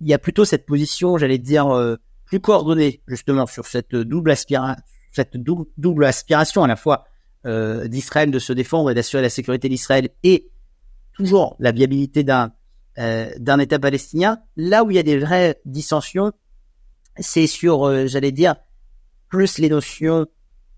[0.02, 1.96] il y a plutôt cette position, j'allais dire, euh,
[2.26, 7.06] plus coordonnée justement sur cette double aspiration, cette double, aspiration à la fois
[7.48, 10.50] euh, d'Israël de se défendre et d'assurer la sécurité d'Israël et
[11.14, 12.52] toujours la viabilité d'un
[13.00, 14.40] euh, État palestinien.
[14.58, 16.34] Là où il y a des vraies dissensions,
[17.18, 18.56] c'est sur, euh, j'allais dire,
[19.30, 20.26] plus les notions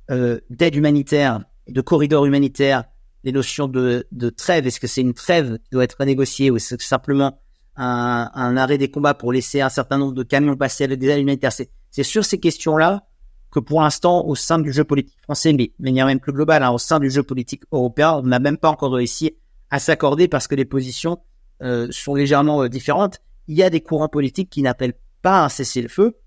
[0.10, 2.86] d'aide humanitaire, de corridor humanitaire,
[3.24, 4.66] les notions de, de trêve.
[4.66, 7.40] Est-ce que c'est une trêve qui doit être négociée ou est-ce que simplement
[7.76, 11.10] un, un, arrêt des combats pour laisser un certain nombre de camions passer avec des
[11.10, 11.52] aides humanitaires.
[11.52, 13.09] C'est sur ces questions-là
[13.52, 16.64] que pour l'instant, au sein du jeu politique français, mais de manière même plus globale,
[16.64, 19.32] hein, au sein du jeu politique européen, on n'a même pas encore réussi
[19.70, 21.20] à s'accorder parce que les positions
[21.62, 23.20] euh, sont légèrement euh, différentes.
[23.48, 26.18] Il y a des courants politiques qui n'appellent pas un cessez-le-feu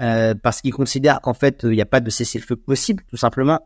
[0.00, 3.60] euh, parce qu'ils considèrent qu'en fait, il n'y a pas de cessez-le-feu possible, tout simplement,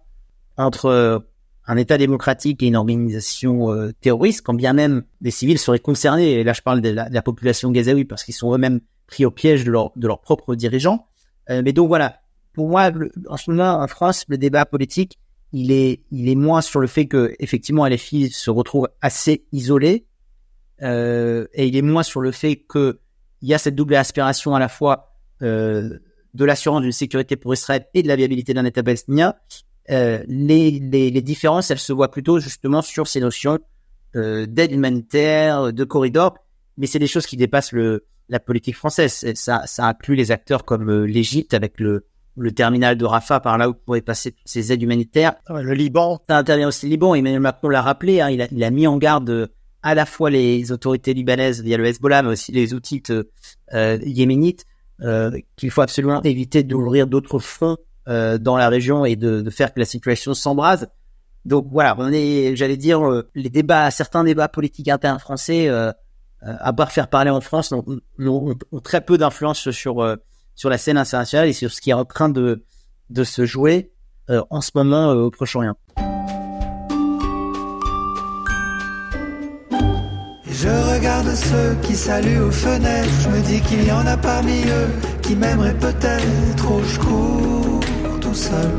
[0.56, 1.22] entre
[1.66, 6.32] un État démocratique et une organisation euh, terroriste, quand bien même des civils seraient concernés,
[6.32, 9.64] et là je parle de la, population gazaoui parce qu'ils sont eux-mêmes pris au piège
[9.64, 11.06] de, leur, de leurs propres dirigeants.
[11.50, 12.20] Euh, mais donc voilà,
[12.52, 12.90] pour moi,
[13.28, 15.18] en ce moment en France, le débat politique,
[15.52, 20.06] il est, il est moins sur le fait que effectivement LFI se retrouve assez isolé,
[20.82, 23.00] euh, et il est moins sur le fait que
[23.42, 25.08] il y a cette double aspiration à la fois
[25.40, 29.34] de l'assurance d'une sécurité pour Israël et de la viabilité d'un État palestinien,
[29.90, 33.58] euh, les, les, les, différences, elles se voient plutôt justement sur ces notions
[34.14, 36.38] euh, d'aide humanitaire, de corridor,
[36.76, 39.32] mais c'est des choses qui dépassent le, la politique française.
[39.34, 43.58] Ça, ça inclut les acteurs comme euh, l'Égypte avec le, le terminal de Rafah par
[43.58, 45.34] là où pourraient passer ces aides humanitaires.
[45.46, 46.20] Ah le Liban.
[46.28, 47.14] Ça intervient aussi le Liban.
[47.14, 48.20] Emmanuel Macron l'a rappelé.
[48.20, 49.46] Hein, il, a, il, a, mis en garde euh,
[49.82, 54.64] à la fois les autorités libanaises via le Hezbollah, mais aussi les outils euh, yéménites,
[55.02, 57.76] euh, qu'il faut absolument éviter d'ouvrir d'autres fonds
[58.08, 60.88] euh, dans la région et de, de, faire que la situation s'embrase.
[61.44, 65.92] Donc voilà, on est, j'allais dire, euh, les débats, certains débats politiques internes français, euh,
[66.44, 67.84] euh à part faire parler en France, ont,
[68.18, 70.18] ont, ont très peu d'influence sur
[70.54, 72.64] sur la scène internationale et sur ce qui est en train de
[73.24, 73.92] se jouer
[74.28, 75.76] en ce moment au Proche-Orient.
[80.46, 84.62] Je regarde ceux qui saluent aux fenêtres, je me dis qu'il y en a parmi
[84.62, 84.88] eux
[85.22, 87.62] qui m'aimeraient peut-être, oh je cours
[88.34, 88.70] seul.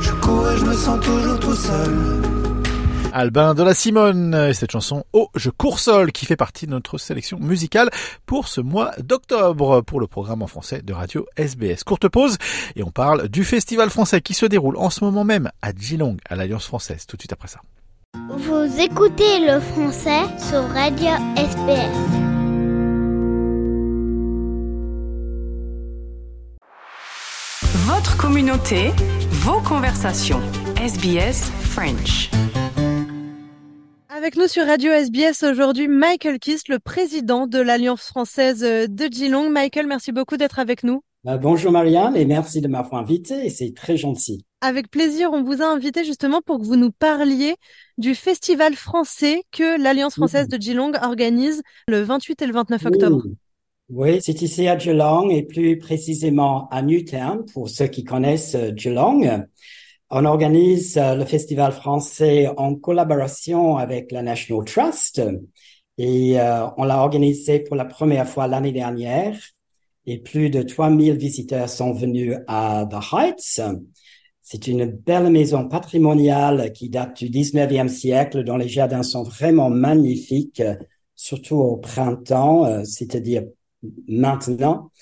[0.00, 2.43] Je cours et je me sens toujours tout seul.
[3.14, 6.72] Albin de la Simone et cette chanson Oh je cours seul qui fait partie de
[6.72, 7.88] notre sélection musicale
[8.26, 11.84] pour ce mois d'octobre pour le programme en français de radio SBS.
[11.84, 12.38] Courte pause
[12.74, 16.16] et on parle du festival français qui se déroule en ce moment même à Geelong
[16.28, 17.60] à l'Alliance française tout de suite après ça.
[18.30, 22.24] Vous écoutez le français sur radio SBS.
[27.86, 28.90] Votre communauté,
[29.30, 30.40] vos conversations.
[30.76, 32.28] SBS French.
[34.24, 39.50] Avec nous sur Radio SBS aujourd'hui, Michael Kiss, le président de l'Alliance française de Geelong.
[39.50, 41.02] Michael, merci beaucoup d'être avec nous.
[41.24, 44.46] Bah, bonjour Marianne et merci de m'avoir invité, c'est très gentil.
[44.62, 47.56] Avec plaisir, on vous a invité justement pour que vous nous parliez
[47.98, 53.24] du festival français que l'Alliance française de Geelong organise le 28 et le 29 octobre.
[53.90, 58.72] Oui, c'est ici à Geelong et plus précisément à Newtown pour ceux qui connaissent euh,
[58.74, 59.44] Geelong.
[60.16, 65.20] On organise euh, le festival français en collaboration avec la National Trust
[65.98, 69.36] et euh, on l'a organisé pour la première fois l'année dernière
[70.06, 73.60] et plus de 3000 visiteurs sont venus à The Heights.
[74.40, 79.68] C'est une belle maison patrimoniale qui date du 19e siècle dont les jardins sont vraiment
[79.68, 80.62] magnifiques
[81.16, 83.42] surtout au printemps, c'est-à-dire
[84.06, 84.92] maintenant.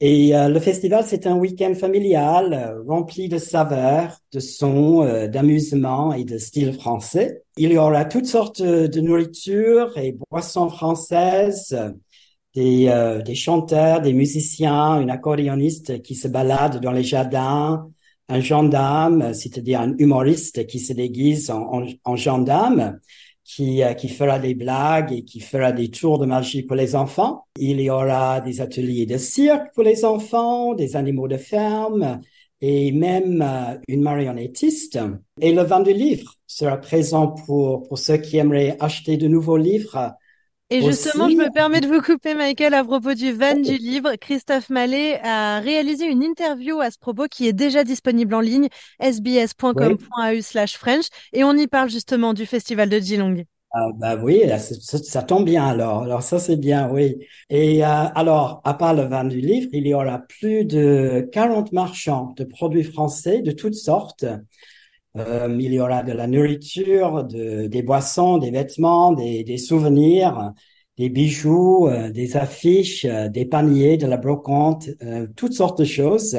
[0.00, 6.36] Et le festival, c'est un week-end familial rempli de saveurs, de sons, d'amusement et de
[6.36, 7.42] style français.
[7.56, 11.74] Il y aura toutes sortes de nourriture et boissons françaises,
[12.56, 17.88] des, euh, des chanteurs, des musiciens, une accordéoniste qui se balade dans les jardins,
[18.28, 22.98] un gendarme, c'est-à-dire un humoriste qui se déguise en, en, gendarme,
[23.46, 26.96] qui, euh, qui fera des blagues et qui fera des tours de magie pour les
[26.96, 27.46] enfants.
[27.58, 32.20] Il y aura des ateliers de cirque pour les enfants, des animaux de ferme
[32.60, 34.98] et même euh, une marionnettiste.
[35.40, 39.58] Et le vin du livre sera présent pour, pour ceux qui aimeraient acheter de nouveaux
[39.58, 40.14] livres
[40.70, 44.16] et justement, je me permets de vous couper, Michael, à propos du van du livre.
[44.16, 48.68] Christophe Mallet a réalisé une interview à ce propos qui est déjà disponible en ligne,
[49.00, 53.44] sbs.com.au slash French, et on y parle justement du festival de Geelong.
[53.72, 56.02] Ah, bah oui, ça, tombe bien alors.
[56.02, 57.18] Alors ça c'est bien, oui.
[57.50, 61.72] Et euh, alors, à part le vin du livre, il y aura plus de 40
[61.72, 64.24] marchands de produits français de toutes sortes
[65.16, 70.52] euh, il y aura de la nourriture, de, des boissons, des vêtements, des, des souvenirs,
[70.98, 74.88] des bijoux, euh, des affiches, euh, des paniers, de la brocante,
[75.36, 76.38] toutes sortes de choses.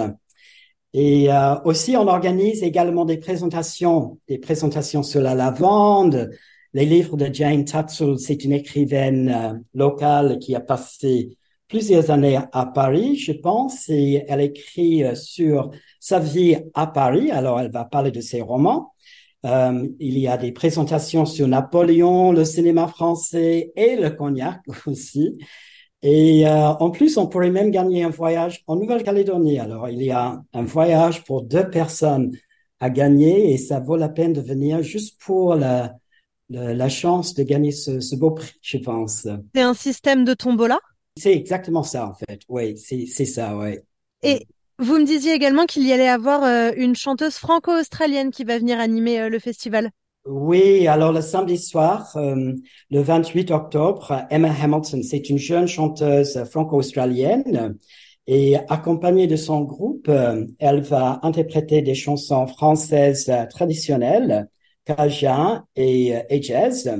[0.93, 1.29] Et
[1.65, 6.31] aussi, on organise également des présentations, des présentations sur la lavande.
[6.73, 12.65] Les livres de Jane Tatzel, c'est une écrivaine locale qui a passé plusieurs années à
[12.65, 17.31] Paris, je pense, et elle écrit sur sa vie à Paris.
[17.31, 18.93] Alors, elle va parler de ses romans.
[19.45, 25.37] Euh, il y a des présentations sur Napoléon, le cinéma français et le cognac aussi.
[26.01, 29.59] Et euh, en plus, on pourrait même gagner un voyage en Nouvelle-Calédonie.
[29.59, 32.31] Alors, il y a un voyage pour deux personnes
[32.79, 35.95] à gagner et ça vaut la peine de venir juste pour la,
[36.49, 39.27] la, chance de gagner ce, ce beau prix, je pense.
[39.55, 40.79] C'est un système de tombola?
[41.17, 42.41] C'est exactement ça, en fait.
[42.47, 43.77] Oui, c'est ça, oui.
[44.23, 44.45] Et
[44.79, 48.79] vous me disiez également qu'il y allait avoir euh, une chanteuse franco-australienne qui va venir
[48.79, 49.89] animer euh, le festival.
[50.25, 52.53] Oui, alors le samedi soir, euh,
[52.91, 57.77] le 28 octobre, Emma Hamilton, c'est une jeune chanteuse franco-australienne
[58.27, 60.11] et accompagnée de son groupe,
[60.59, 64.49] elle va interpréter des chansons françaises traditionnelles,
[64.83, 66.91] cajun et, et jazz.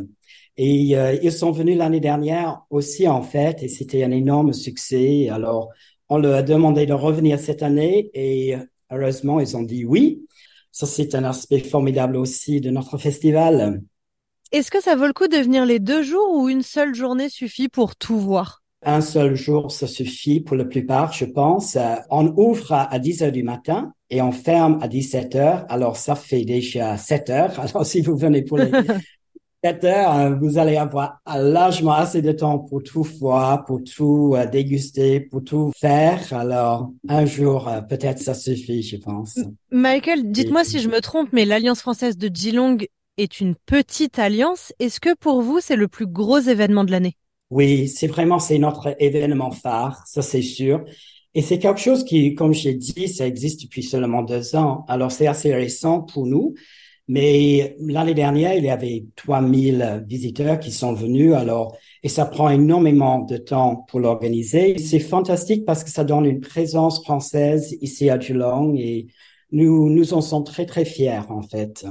[0.58, 5.30] Et ils sont venus l'année dernière aussi en fait, et c'était un énorme succès.
[5.30, 5.70] Alors
[6.10, 8.56] on leur a demandé de revenir cette année et
[8.92, 10.26] heureusement, ils ont dit oui.
[10.72, 13.82] Ça, c'est un aspect formidable aussi de notre festival.
[14.52, 17.30] Est-ce que ça vaut le coup de venir les deux jours ou une seule journée
[17.30, 18.62] suffit pour tout voir?
[18.86, 21.78] Un seul jour, ça suffit pour la plupart, je pense.
[22.12, 25.66] On ouvre à 10 heures du matin et on ferme à 17 heures.
[25.68, 27.60] Alors, ça fait déjà 7 heures.
[27.60, 28.72] Alors, si vous venez pour les,
[29.68, 34.34] 7 heures, euh, vous allez avoir largement assez de temps pour tout voir, pour tout
[34.34, 36.22] euh, déguster, pour tout faire.
[36.32, 39.38] Alors, un jour, euh, peut-être ça suffit, je pense.
[39.70, 42.78] Michael, dites-moi si je me trompe, mais l'Alliance française de Geelong
[43.18, 44.72] est une petite alliance.
[44.80, 47.18] Est-ce que pour vous, c'est le plus gros événement de l'année?
[47.50, 50.86] Oui, c'est vraiment, c'est notre événement phare, ça c'est sûr.
[51.34, 54.86] Et c'est quelque chose qui, comme j'ai dit, ça existe depuis seulement deux ans.
[54.88, 56.54] Alors, c'est assez récent pour nous.
[57.10, 61.34] Mais l'année dernière, il y avait 3000 visiteurs qui sont venus.
[61.34, 64.78] Alors, et ça prend énormément de temps pour l'organiser.
[64.78, 69.08] C'est fantastique parce que ça donne une présence française ici à Geelong et
[69.52, 71.86] nous, nous en sommes très, très fiers, en fait.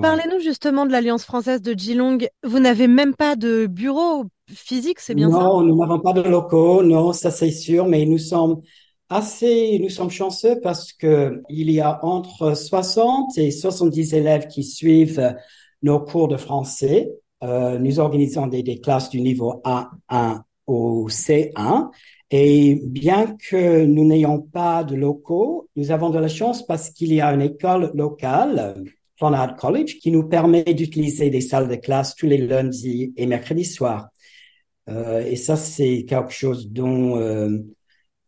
[0.00, 2.18] Parlez-nous justement de l'Alliance française de Geelong.
[2.44, 5.38] Vous n'avez même pas de bureau physique, c'est bien ça?
[5.38, 6.82] Non, nous n'avons pas de locaux.
[6.82, 8.62] Non, ça c'est sûr, mais nous sommes
[9.10, 14.62] assez, nous sommes chanceux parce que il y a entre 60 et 70 élèves qui
[14.64, 15.34] suivent
[15.82, 17.10] nos cours de français.
[17.42, 21.90] Euh, nous organisons des, classes du niveau A1 au C1.
[22.30, 27.12] Et bien que nous n'ayons pas de locaux, nous avons de la chance parce qu'il
[27.12, 28.84] y a une école locale,
[29.18, 33.64] Clonard College, qui nous permet d'utiliser des salles de classe tous les lundis et mercredis
[33.64, 34.10] soirs.
[34.88, 37.58] Euh, et ça, c'est quelque chose dont euh,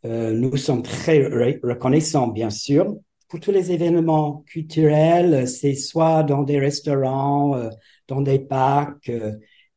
[0.05, 1.25] euh, nous sommes très
[1.63, 2.97] reconnaissants, bien sûr.
[3.29, 7.71] Pour tous les événements culturels, c'est soit dans des restaurants, euh,
[8.09, 9.33] dans des parcs, euh,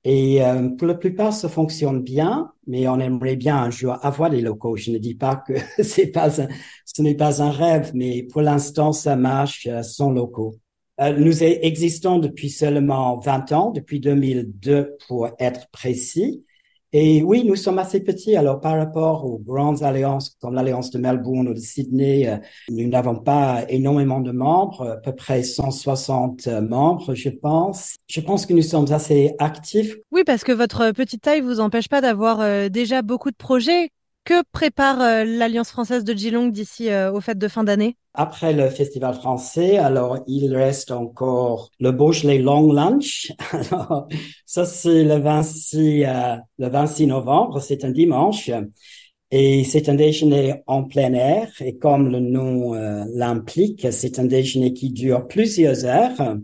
[0.07, 0.39] et
[0.77, 4.75] pour la plupart, ça fonctionne bien, mais on aimerait bien un jour avoir des locaux.
[4.75, 5.53] Je ne dis pas que
[5.83, 6.47] c'est pas un,
[6.85, 10.59] ce n'est pas un rêve, mais pour l'instant, ça marche sans locaux.
[10.99, 16.45] nous existons depuis seulement 20 ans, depuis 2002 pour être précis.
[16.97, 18.37] Et oui, nous sommes assez petits.
[18.37, 22.37] Alors, par rapport aux grandes alliances comme l'Alliance de Melbourne ou de Sydney, euh,
[22.69, 27.97] nous n'avons pas énormément de membres, à peu près 160 membres, je pense.
[28.07, 29.97] Je pense que nous sommes assez actifs.
[30.13, 33.89] Oui, parce que votre petite taille vous empêche pas d'avoir euh, déjà beaucoup de projets.
[34.25, 37.95] Que prépare euh, l'Alliance française de Geelong d'ici euh, aux fêtes de fin d'année?
[38.15, 43.31] Après le festival français, alors il reste encore le Beaujolais Long Lunch.
[43.51, 44.07] Alors,
[44.47, 48.49] ça c'est le 26 euh, le 26 novembre, c'est un dimanche.
[49.29, 52.73] Et c'est un déjeuner en plein air et comme le nom
[53.13, 56.37] l'implique, c'est un déjeuner qui dure plusieurs heures.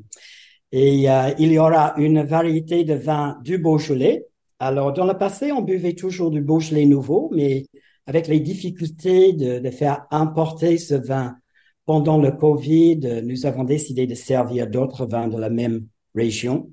[0.72, 4.26] Et il y aura une variété de vins du Beaujolais,
[4.64, 7.66] alors, dans le passé, on buvait toujours du Beaujolais nouveau, mais
[8.08, 11.36] avec les difficultés de, de, faire importer ce vin
[11.86, 16.72] pendant le Covid, nous avons décidé de servir d'autres vins de la même région.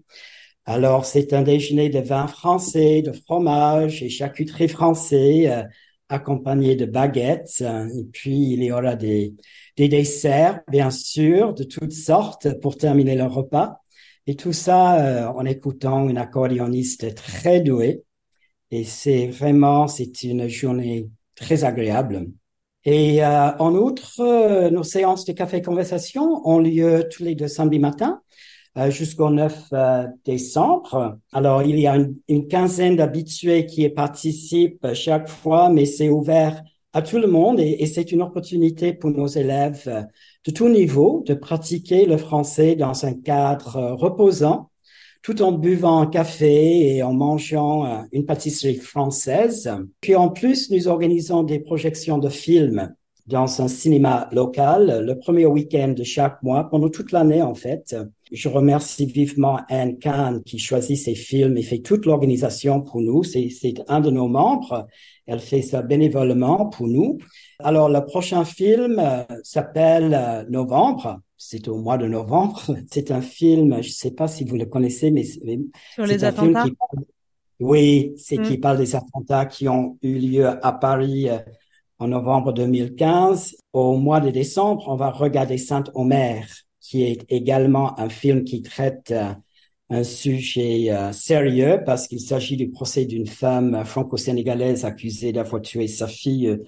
[0.66, 5.62] Alors, c'est un déjeuner de vin français, de fromage et charcuterie français, euh,
[6.11, 7.62] accompagné de baguettes.
[7.62, 9.35] Et puis, il y aura des,
[9.79, 13.81] des desserts, bien sûr, de toutes sortes pour terminer le repas.
[14.26, 18.05] Et tout ça euh, en écoutant une accordéoniste très douée.
[18.70, 21.09] Et c'est vraiment, c'est une journée
[21.39, 22.26] très agréable.
[22.84, 27.49] Et euh, en outre, euh, nos séances de café conversation ont lieu tous les deux
[27.49, 28.20] samedis matins
[28.78, 31.18] euh, jusqu'au 9 euh, décembre.
[31.32, 31.97] Alors, il y a
[32.28, 36.62] une, quinzaine d'habitués qui participent chaque fois, mais c'est ouvert
[36.93, 40.07] à tout le monde et, c'est une opportunité pour nos élèves
[40.45, 44.67] de tout niveau de pratiquer le français dans un cadre euh, reposant,
[45.22, 49.70] tout en buvant un café et en mangeant euh, une pâtisserie française.
[50.00, 52.94] Puis en plus, nous organisons des projections de films
[53.26, 57.94] dans un cinéma local le premier week-end de chaque mois pendant toute l'année en fait.
[58.32, 63.22] Je remercie vivement Anne Kahn qui choisit ces films et fait toute l'organisation pour nous.
[63.22, 63.50] C'est
[63.88, 64.86] un de nos membres.
[65.26, 67.18] Elle fait ça bénévolement pour nous.
[67.58, 71.20] Alors, le prochain film euh, s'appelle euh, Novembre.
[71.41, 72.61] C'est au mois de novembre.
[72.91, 76.66] C'est un film, je ne sais pas si vous le connaissez, mais sur les attentats?
[77.61, 78.61] oui, c'est qui mm.
[78.61, 81.39] parle des attentats qui ont eu lieu à Paris euh,
[81.99, 83.57] en novembre 2015.
[83.72, 86.47] Au mois de décembre, on va regarder Saint-Omer,
[86.80, 89.14] qui est également un film qui traite
[89.91, 96.07] un sujet sérieux parce qu'il s'agit du procès d'une femme franco-sénégalaise accusée d'avoir tué sa
[96.07, 96.59] fille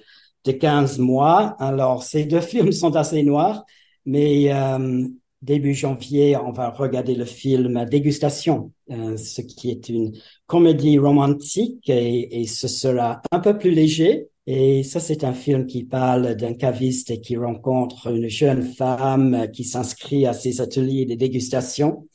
[0.45, 1.57] de 15 mois.
[1.59, 3.65] Alors, ces deux films sont assez noirs,
[4.07, 5.07] mais euh,
[5.43, 10.13] début janvier, on va regarder le film Dégustation, euh, ce qui est une
[10.47, 14.29] comédie romantique et, et, ce sera un peu plus léger.
[14.47, 19.65] Et ça, c'est un film qui parle d'un caviste qui rencontre une jeune femme qui
[19.65, 22.09] s'inscrit à ses ateliers de dégustation.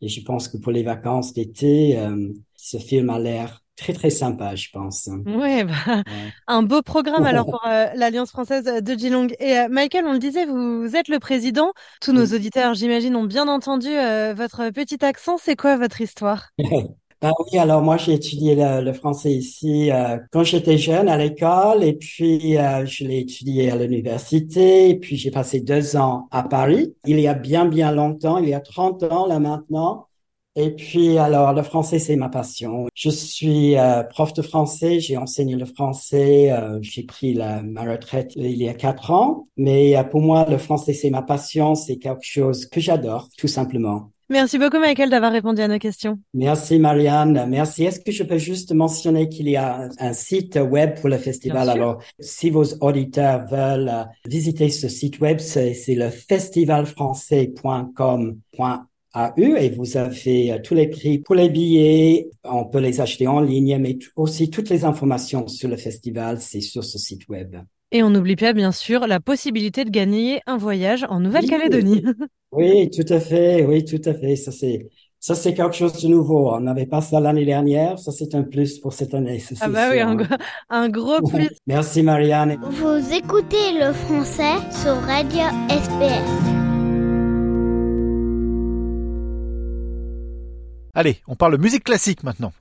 [0.00, 4.10] Et je pense que pour les vacances d'été, euh, ce film a l'air très très
[4.10, 5.08] sympa, je pense.
[5.26, 6.02] Ouais, bah,
[6.46, 9.28] un beau programme alors pour euh, l'Alliance française de Geelong.
[9.40, 11.72] Et euh, Michael, on le disait, vous, êtes le président.
[12.00, 15.36] Tous nos auditeurs, j'imagine, ont bien entendu euh, votre petit accent.
[15.38, 16.48] C'est quoi votre histoire?
[17.22, 19.88] Ben oui, alors moi j'ai étudié le, français ici
[20.30, 25.30] quand j'étais jeune à l'école et puis je l'ai étudié à l'université et puis j'ai
[25.30, 26.94] passé deux ans à Paris.
[27.06, 30.08] Il y a bien bien longtemps, il y a 30 ans là maintenant.
[30.56, 32.86] Et puis, alors, le français, c'est ma passion.
[32.94, 37.82] Je suis euh, prof de français, j'ai enseigné le français, euh, j'ai pris la, ma
[37.82, 39.48] retraite il y a quatre ans.
[39.56, 43.48] Mais euh, pour moi, le français, c'est ma passion, c'est quelque chose que j'adore, tout
[43.48, 44.10] simplement.
[44.30, 46.18] Merci beaucoup, Michael, d'avoir répondu à nos questions.
[46.32, 47.46] Merci, Marianne.
[47.48, 47.84] Merci.
[47.84, 51.68] Est-ce que je peux juste mentionner qu'il y a un site web pour le festival?
[51.68, 56.08] Alors, si vos auditeurs veulent visiter ce site web, c'est le
[59.14, 62.30] festivalfrançais.com eu et vous avez euh, tous les prix pour les billets.
[62.44, 66.60] On peut les acheter en ligne, mais aussi toutes les informations sur le festival, c'est
[66.60, 67.56] sur ce site web.
[67.92, 72.04] Et on n'oublie pas, bien sûr, la possibilité de gagner un voyage en Nouvelle-Calédonie.
[72.50, 73.64] Oui, tout à fait.
[73.64, 74.36] Oui, tout à fait.
[74.36, 74.88] Ça, c'est,
[75.18, 76.52] ça, c'est quelque chose de nouveau.
[76.52, 77.98] On n'avait pas ça l'année dernière.
[77.98, 79.42] Ça, c'est un plus pour cette année.
[79.60, 80.16] ah bah oui, un,
[80.70, 81.50] un gros plus.
[81.66, 82.58] Merci, Marianne.
[82.62, 86.53] Vous écoutez le français sur Radio SPS.
[90.96, 92.52] Allez, on parle musique classique maintenant.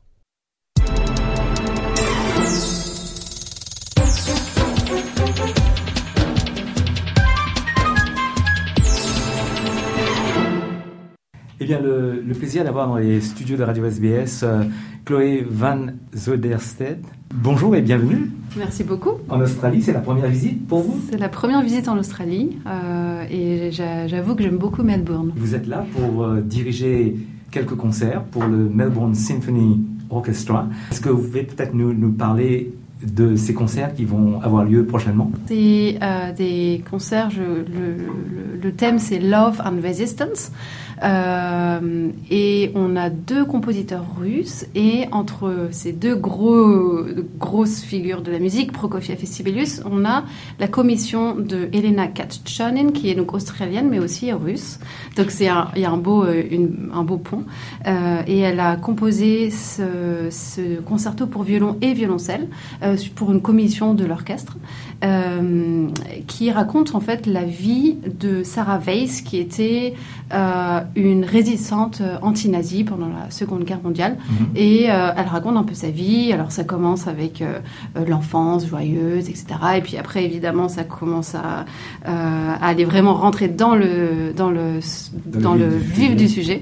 [11.59, 14.63] Eh bien, le, plaisir d'avoir dans les studios de Radio SBS euh,
[15.05, 17.05] Chloé Van Zoderstedt.
[17.35, 18.31] Bonjour et bienvenue.
[18.57, 19.11] Merci beaucoup.
[19.29, 20.99] En Australie, c'est la première visite pour vous?
[21.11, 25.33] C'est la première visite en Australie euh, et j'avoue que j'aime beaucoup Melbourne.
[25.35, 27.15] Vous êtes là pour euh, diriger
[27.53, 29.79] quelques concerts pour le Melbourne Symphony
[30.09, 30.67] Orchestra.
[30.91, 32.73] Est-ce que vous pouvez peut-être nous, parler
[33.05, 39.19] de ces concerts qui vont avoir lieu prochainement C'est euh, des concerts, le, thème c'est
[39.19, 40.51] Love and Resistance.
[41.03, 47.03] Euh, et on a deux compositeurs russes et entre ces deux gros,
[47.37, 50.23] grosses figures de la musique, Prokofiev et Sibelius, on a
[50.59, 54.79] la commission de Elena Katchanin qui est donc australienne mais aussi russe.
[55.17, 55.45] Donc il
[55.81, 56.43] y a un beau, euh,
[56.93, 57.43] un beau pont.
[58.27, 62.47] Et elle a composé ce, ce, concerto pour violon et violoncelle
[63.15, 64.57] pour une commission de l'orchestre
[65.03, 65.87] euh,
[66.27, 69.93] qui raconte en fait la vie de Sarah Weiss qui était
[70.33, 74.17] euh, une résistante anti-nazie pendant la Seconde Guerre mondiale.
[74.17, 74.57] -hmm.
[74.57, 76.31] Et euh, elle raconte un peu sa vie.
[76.31, 77.43] Alors ça commence avec
[78.07, 79.45] l'enfance joyeuse, etc.
[79.77, 81.65] Et puis après, évidemment, ça commence à,
[82.05, 84.79] à aller vraiment rentrer dans le, dans le,
[85.25, 86.59] dans, dans le, vif du, du sujet.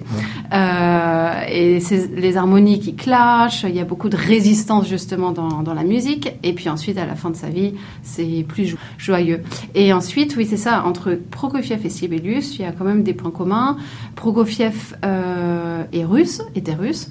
[0.52, 1.60] Ouais.
[1.60, 1.80] et
[2.26, 3.66] les harmonies qui clashent.
[3.72, 6.21] Il y a beaucoup de résistance justement dans, dans la musique.
[6.44, 9.42] Et puis ensuite, à la fin de sa vie, c'est plus jo joyeux.
[9.76, 10.84] Et ensuite, oui, c'est ça.
[10.86, 13.78] Entre Prokofiev et Sibelius, il y a quand même des points communs.
[14.16, 17.10] Prokofiev euh, est russe, était russe.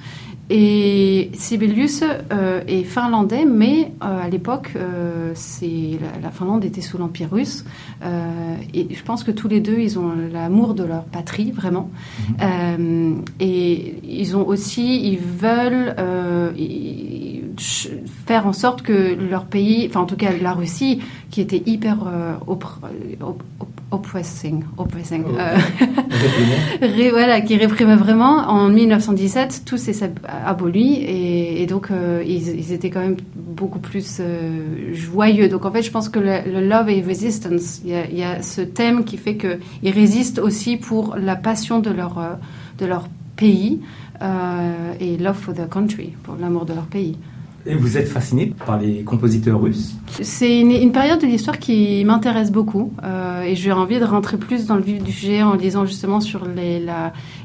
[0.52, 5.32] Et Sibelius euh, est finlandais, mais euh, à l'époque, euh,
[5.62, 7.64] la, la, Finlande était sous l'Empire russe.
[8.74, 11.88] Et je pense que tous les deux, ils ont l'amour de leur patrie, vraiment.
[11.88, 13.14] Mm -hmm.
[13.38, 15.94] et ils ont aussi, ils veulent
[16.56, 17.09] ils,
[18.26, 21.00] faire en sorte que leur pays, enfin en tout cas la Russie,
[21.30, 21.98] qui était hyper
[22.46, 22.64] op,
[23.20, 23.42] op,
[23.90, 28.48] oppressing, oppressing euh, voilà, qui réprimait vraiment.
[28.48, 33.78] En 1917, tout s'est aboli et, et donc euh, ils, ils, étaient quand même beaucoup
[33.78, 35.48] plus euh, joyeux.
[35.48, 38.18] Donc en fait, je pense que le, le love et resistance, il y, a, il
[38.18, 42.38] y, a, ce thème qui fait qu'ils résistent aussi pour la passion de leur,
[42.78, 43.80] de leur pays
[45.00, 47.16] et love for their country, pour l'amour de leur pays.
[47.66, 52.02] Et vous êtes fasciné par les compositeurs russes C'est une, une, période de l'histoire qui
[52.06, 55.54] m'intéresse beaucoup euh, et j'ai envie de rentrer plus dans le vif du sujet en
[55.54, 56.82] lisant justement sur l'année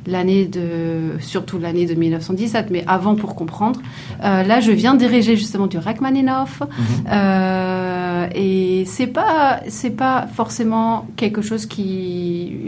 [0.06, 3.82] la, de surtout l'année de 1917, mais avant pour comprendre.
[4.24, 7.12] Euh, là, je viens diriger justement du Rachmaninoff mm -hmm.
[7.12, 11.86] euh, et c'est pas c'est pas forcément quelque chose qui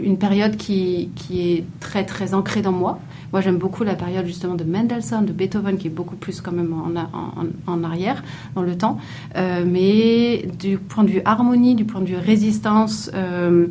[0.04, 2.98] une période qui qui est très très ancrée dans moi.
[3.32, 6.52] Moi, j'aime beaucoup la période justement de Mendelssohn, de Beethoven, qui est beaucoup plus quand
[6.52, 8.22] même en, en, en arrière
[8.54, 8.98] dans le temps.
[9.36, 13.66] Euh, mais du point de vue harmonie, du point de vue résistance, euh,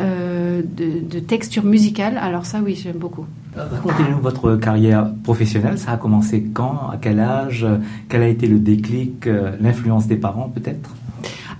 [0.00, 3.26] euh, de, de, texture musicale, alors ça, oui, j'aime beaucoup.
[3.54, 5.78] Racontez-nous votre carrière professionnelle.
[5.78, 6.88] Ça a commencé quand?
[6.90, 7.66] À quel âge?
[8.08, 9.28] Quel a été le déclic?
[9.60, 10.90] L'influence des parents, peut-être?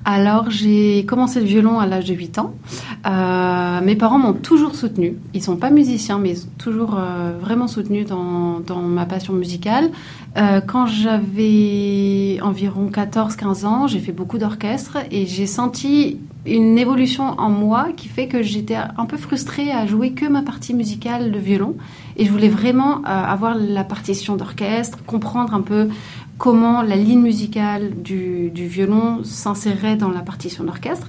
[0.05, 2.55] Alors, j'ai commencé le violon à l'âge de 8 ans.
[3.07, 5.17] Euh, mes parents m'ont toujours soutenu.
[5.33, 9.33] Ils sont pas musiciens, mais ils ont toujours euh, vraiment soutenu dans, dans, ma passion
[9.33, 9.91] musicale.
[10.37, 17.39] Euh, quand j'avais environ 14-15 ans, j'ai fait beaucoup d'orchestre et j'ai senti une évolution
[17.39, 21.31] en moi qui fait que j'étais un peu frustrée à jouer que ma partie musicale
[21.31, 21.77] de violon.
[22.17, 25.89] Et je voulais vraiment avoir la partition d'orchestre, comprendre un peu
[26.43, 31.07] comment la ligne musicale du, violon s'insérait dans la partition d'orchestre.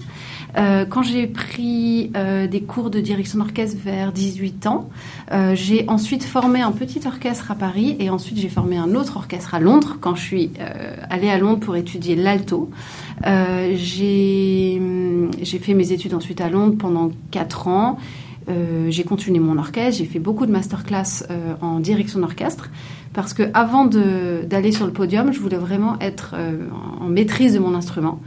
[0.59, 4.89] Euh, quand j'ai pris euh, des cours de direction d'orchestre vers 18 ans,
[5.31, 9.17] euh, j'ai ensuite formé un petit orchestre à Paris et ensuite j'ai formé un autre
[9.17, 10.51] orchestre à Londres quand je suis
[11.09, 12.69] allée à Londres pour étudier l'alto.
[13.25, 14.79] Euh, j'ai
[15.59, 17.97] fait mes études ensuite à Londres pendant 4 ans.
[18.89, 21.23] J'ai continué mon orchestre, j'ai fait beaucoup de masterclass
[21.61, 22.69] en direction d'orchestre
[23.13, 26.67] parce que avant d'aller sur le podium, je voulais vraiment être euh,
[26.99, 28.19] en maîtrise de mon instrument.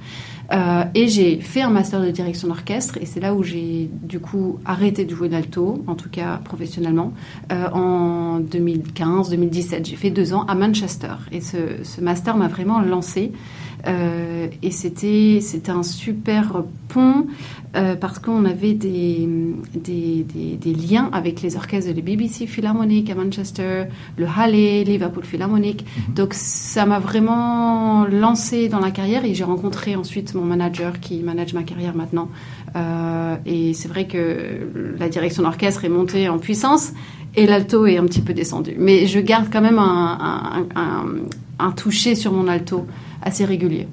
[0.53, 4.20] Euh, et j'ai fait un master de direction d'orchestre et c'est là où j'ai du
[4.20, 7.12] coup arrêté de jouer d'alto, en tout cas professionnellement,
[7.53, 9.84] euh, en 2015-2017.
[9.87, 13.32] J'ai fait deux ans à Manchester et ce, ce master m'a vraiment lancé.
[13.87, 17.26] Euh, et c'était c'était un super pont
[17.76, 19.28] euh, parce qu'on avait des,
[19.74, 23.84] des, des, des, liens avec les orchestres de BBC Philharmonic à Manchester,
[24.16, 24.53] le Halle,
[24.84, 25.82] Liverpool Philharmonic.
[25.82, 26.14] Mm -hmm.
[26.14, 31.22] Donc ça m'a vraiment lancé dans la carrière et j'ai rencontré ensuite mon manager qui
[31.22, 32.28] manage ma carrière maintenant.
[32.76, 34.22] Euh, et c'est vrai que
[34.99, 36.84] la direction d'orchestre est montée en puissance
[37.37, 38.72] et l'alto est un petit peu descendu.
[38.87, 41.05] Mais je garde quand même un, un, un,
[41.59, 42.87] un toucher sur mon alto
[43.22, 43.88] assez régulier.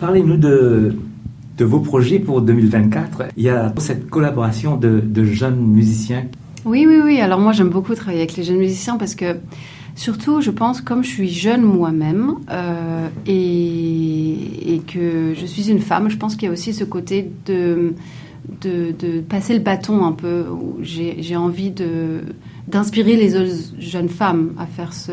[0.00, 0.96] Parlez-nous de,
[1.56, 3.24] de vos projets pour 2024.
[3.36, 6.26] Il y a cette collaboration de, de jeunes musiciens.
[6.64, 7.20] Oui, oui, oui.
[7.20, 9.36] Alors moi, j'aime beaucoup travailler avec les jeunes musiciens parce que
[9.94, 15.80] surtout, je pense, comme je suis jeune moi-même euh, et, et, que je suis une
[15.80, 17.94] femme, je pense qu'il y a aussi ce côté de,
[18.62, 20.44] de, de passer le bâton un peu.
[20.82, 21.72] J'ai envie
[22.66, 25.12] d'inspirer les autres jeunes femmes à faire ce,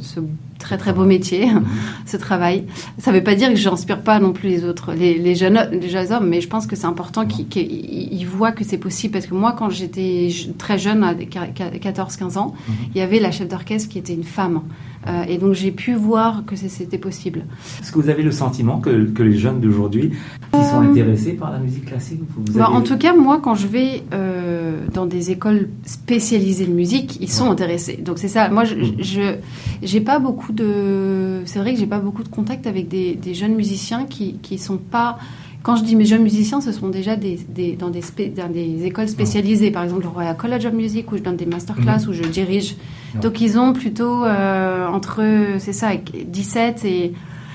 [0.00, 0.20] ce
[0.60, 1.48] très très beau métier,
[2.06, 2.64] ce travail.
[2.98, 5.58] Ça ne veut pas dire que j'inspire pas non plus les autres, les, les, jeunes,
[5.72, 9.12] les jeunes hommes, mais je pense que c'est important qu'ils voient que c'est possible.
[9.12, 12.54] Parce que moi, quand j'étais très jeune, à 14-15 ans,
[12.94, 14.60] il y avait la chef d'orchestre qui était une femme.
[15.06, 17.44] Euh, et donc j'ai pu voir que c'était possible.
[17.80, 20.12] Est-ce que vous avez le sentiment que, que les jeunes d'aujourd'hui
[20.52, 23.66] qui sont intéressés par la musique classique vous bah, En tout cas, moi, quand je
[23.66, 27.96] vais euh, dans des écoles spécialisées de musique, ils sont intéressés.
[27.96, 28.50] Donc c'est ça.
[28.50, 29.36] Moi, je
[29.82, 31.42] j'ai pas beaucoup de.
[31.46, 34.58] C'est vrai que j'ai pas beaucoup de contact avec des, des jeunes musiciens qui qui
[34.58, 35.18] sont pas
[35.62, 38.02] quand je dis mes jeunes musiciens, ce sont déjà des, des dans, des
[38.34, 41.46] dans, des écoles spécialisées, par exemple le Royal College of Music, où je donne des
[41.46, 42.76] masterclass, où je dirige.
[43.20, 45.22] Donc ils ont plutôt euh, entre,
[45.58, 47.12] c'est ça, 17 et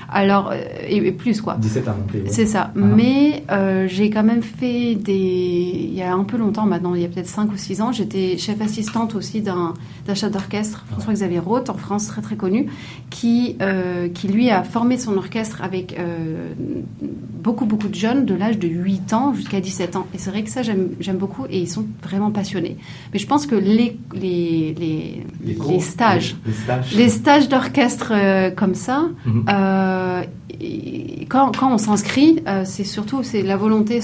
[0.08, 0.56] alors, euh,
[0.88, 1.56] et, plus quoi.
[1.58, 2.24] 17 à monter.
[2.28, 2.70] C'est ça.
[2.70, 2.78] Ah.
[2.78, 5.12] Mais euh, j'ai quand même fait des.
[5.12, 7.92] Il y a un peu longtemps maintenant, il y a peut-être 5 ou 6 ans,
[7.92, 9.74] j'étais chef assistante aussi d'un
[10.14, 12.66] chef d'orchestre, François-Xavier Roth, en France, très très connu,
[13.10, 15.98] qui, euh, qui lui a formé son orchestre avec
[17.42, 20.06] beaucoup beaucoup de jeunes de l'âge de 8 ans jusqu'à 17 ans.
[20.14, 22.76] Et c'est vrai que ça, j'aime beaucoup et ils sont vraiment passionnés.
[23.12, 26.36] Mais je pense que les, les, les, les, stages,
[26.94, 28.12] les, stages, d'orchestre
[28.54, 29.44] comme ça, mhm.
[29.48, 29.95] Euh,
[31.28, 34.00] quand, quand, on s'inscrit, euh, c'est surtout c'est la volonté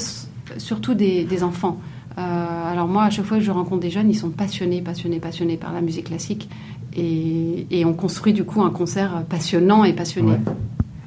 [0.59, 1.79] surtout des, enfants.
[2.19, 5.19] Euh, alors moi, à chaque fois que je rencontre des jeunes, ils sont passionnés, passionnés,
[5.19, 6.49] passionnés par la musique classique.
[6.95, 10.35] Et, on construit du coup un concert passionnant et passionné.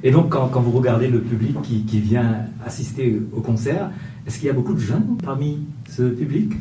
[0.02, 3.90] Et donc, quand, quand, vous regardez le public qui vient assister au concert,
[4.26, 6.52] est-ce qu'il y a beaucoup de jeunes parmi ce public?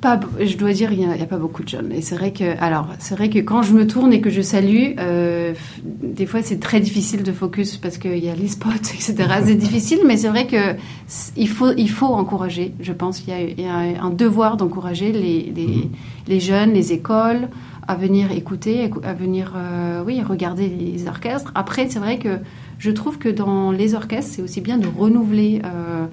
[0.00, 1.92] Pas, je dois dire, il n'y a, a, pas beaucoup de jeunes.
[1.92, 4.42] Et c'est vrai que, alors, c'est vrai que quand je me tourne et que je
[4.42, 8.70] salue, euh, des fois c'est très difficile de focus parce qu'il y a les spots,
[8.94, 9.14] etc.
[9.44, 10.76] C'est difficile, mais c'est vrai que
[11.36, 12.74] il faut, il faut encourager.
[12.80, 15.90] Je pense qu'il y, y, a un devoir d'encourager les, les, mhm.
[16.28, 17.48] les, jeunes, les écoles
[17.88, 21.52] à venir écouter, à venir, euh, oui, regarder les orchestres.
[21.54, 22.40] Après, c'est vrai que
[22.78, 25.62] je trouve que dans les orchestres, c'est aussi bien de renouveler.
[25.64, 26.06] Euh,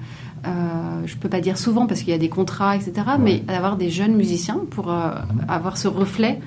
[0.46, 0.50] euh,
[1.06, 3.78] je ne peux pas dire souvent parce qu'il y a des contrats, etc., mais d'avoir
[3.78, 5.46] des jeunes musiciens pour euh, mhm.
[5.48, 6.40] avoir ce reflet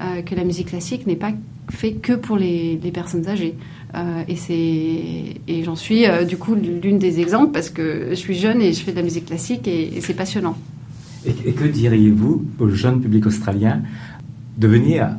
[0.00, 1.32] euh, que la musique classique n'est pas
[1.68, 3.54] fait que pour les, personnes âgées.
[4.26, 8.60] et c'est et j'en suis du coup l'une des exemples parce que je suis jeune
[8.60, 10.56] et je fais de la musique classique et, c'est passionnant.
[11.24, 13.82] Et, que diriez-vous au jeune public australien
[14.58, 15.10] de venir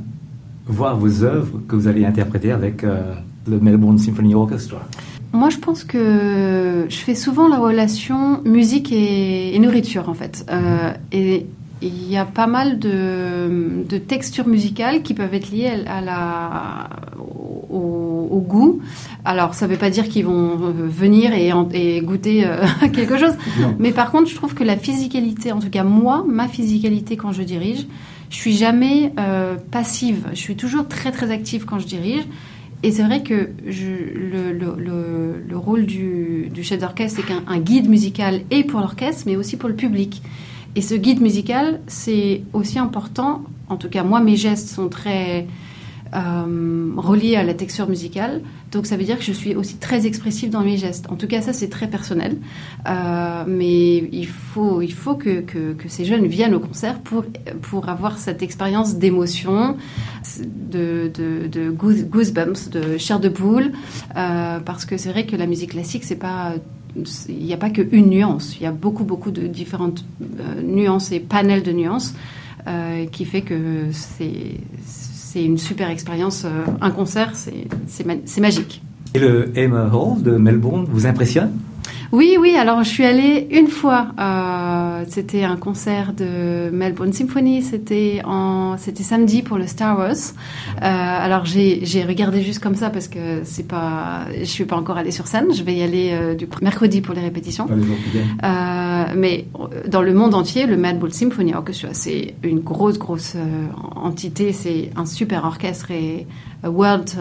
[0.68, 4.86] voir vos œuvres que vous allez interpréter avec le Melbourne Symphony Orchestra?
[5.34, 10.46] Moi, je pense que je fais souvent la relation musique et, nourriture, en fait.
[10.50, 11.46] Euh, et
[11.82, 16.90] il y a pas mal de, de, textures musicales qui peuvent être liées à la,
[17.70, 18.82] au, goût.
[19.24, 23.34] Alors, ça ne veut pas dire qu'ils vont venir et, et goûter euh, quelque chose.
[23.80, 27.32] Mais par contre, je trouve que la physicalité, en tout cas moi, ma physicalité quand
[27.32, 27.86] je dirige,
[28.30, 30.28] je suis jamais euh, passive.
[30.32, 32.24] Je suis toujours très très active quand je dirige.
[32.84, 37.88] Et c'est vrai que le, le, le, rôle du, du chef d'orchestre, c'est qu'un guide
[37.88, 40.24] musical et pour l'orchestre, mais aussi pour le public.
[40.76, 43.44] Et ce guide musical, c'est aussi important.
[43.70, 45.48] En tout cas, moi, mes gestes sont très
[46.14, 48.42] euh, relié à la texture musicale.
[48.74, 51.10] Donc ça veut dire que je suis aussi très expressive dans mes gestes.
[51.10, 52.38] En tout cas, ça c'est très personnel.
[52.86, 57.24] Euh, mais il faut, il faut que, que, ces jeunes viennent au concert pour,
[57.62, 59.78] pour avoir cette expérience d'émotion,
[60.38, 63.72] de, goosebumps, de chair de poule.
[64.18, 66.56] Euh, parce que c'est vrai que la musique classique, c'est pas
[67.30, 70.04] il n'y a pas qu'une nuance, il y a beaucoup, beaucoup de différentes
[70.62, 72.16] nuances et panels de nuances
[73.14, 74.58] qui fait que c'est
[75.32, 76.44] c'est une super expérience.
[76.44, 78.82] Euh, un concert, c'est magique.
[79.14, 81.52] Et le Emma Hall de Melbourne vous impressionne?
[82.12, 82.56] Oui, oui.
[82.56, 84.08] Alors, je suis allée une fois.
[84.20, 87.62] Euh, c'était un concert de Melbourne Symphony.
[87.62, 90.12] C'était en, c'était samedi pour le Star Wars.
[90.12, 94.98] Euh, alors, j'ai, regardé juste comme ça parce que c'est pas, je suis pas encore
[94.98, 95.54] allée sur scène.
[95.54, 97.68] Je vais y aller euh, du mercredi pour les répétitions.
[99.16, 99.46] Mais
[99.88, 103.36] dans le monde entier, le Melbourne Symphony Orchestra, c'est une grosse, grosse
[103.96, 104.52] entité.
[104.52, 106.28] C'est un super orchestre et
[106.64, 107.12] a world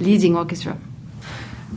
[0.00, 0.76] leading orchestra.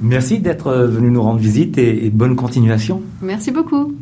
[0.01, 3.01] Merci d'être venu nous rendre visite et, bonne continuation.
[3.21, 3.93] Merci beaucoup.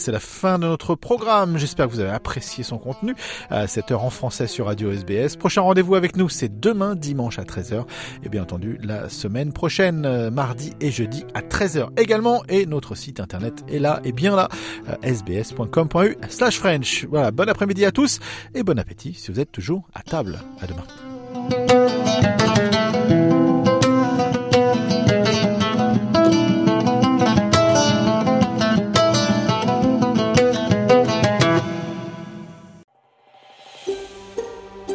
[0.00, 1.58] C'est la fin de notre programme.
[1.58, 3.14] J'espère que vous avez apprécié son contenu
[3.50, 5.36] à cette heure en français sur Radio SBS.
[5.36, 7.84] Prochain rendez-vous avec nous, c'est demain, dimanche à 13h.
[8.24, 12.42] Et bien entendu, la semaine prochaine, euh, mardi et jeudi à 13h également.
[12.48, 14.48] Et notre site internet est là et bien là,
[15.02, 17.06] sbs.com.u slash French.
[17.10, 18.18] Voilà, bon après-midi à tous
[18.54, 20.38] et bon appétit si vous êtes toujours à table.
[20.60, 20.84] À demain.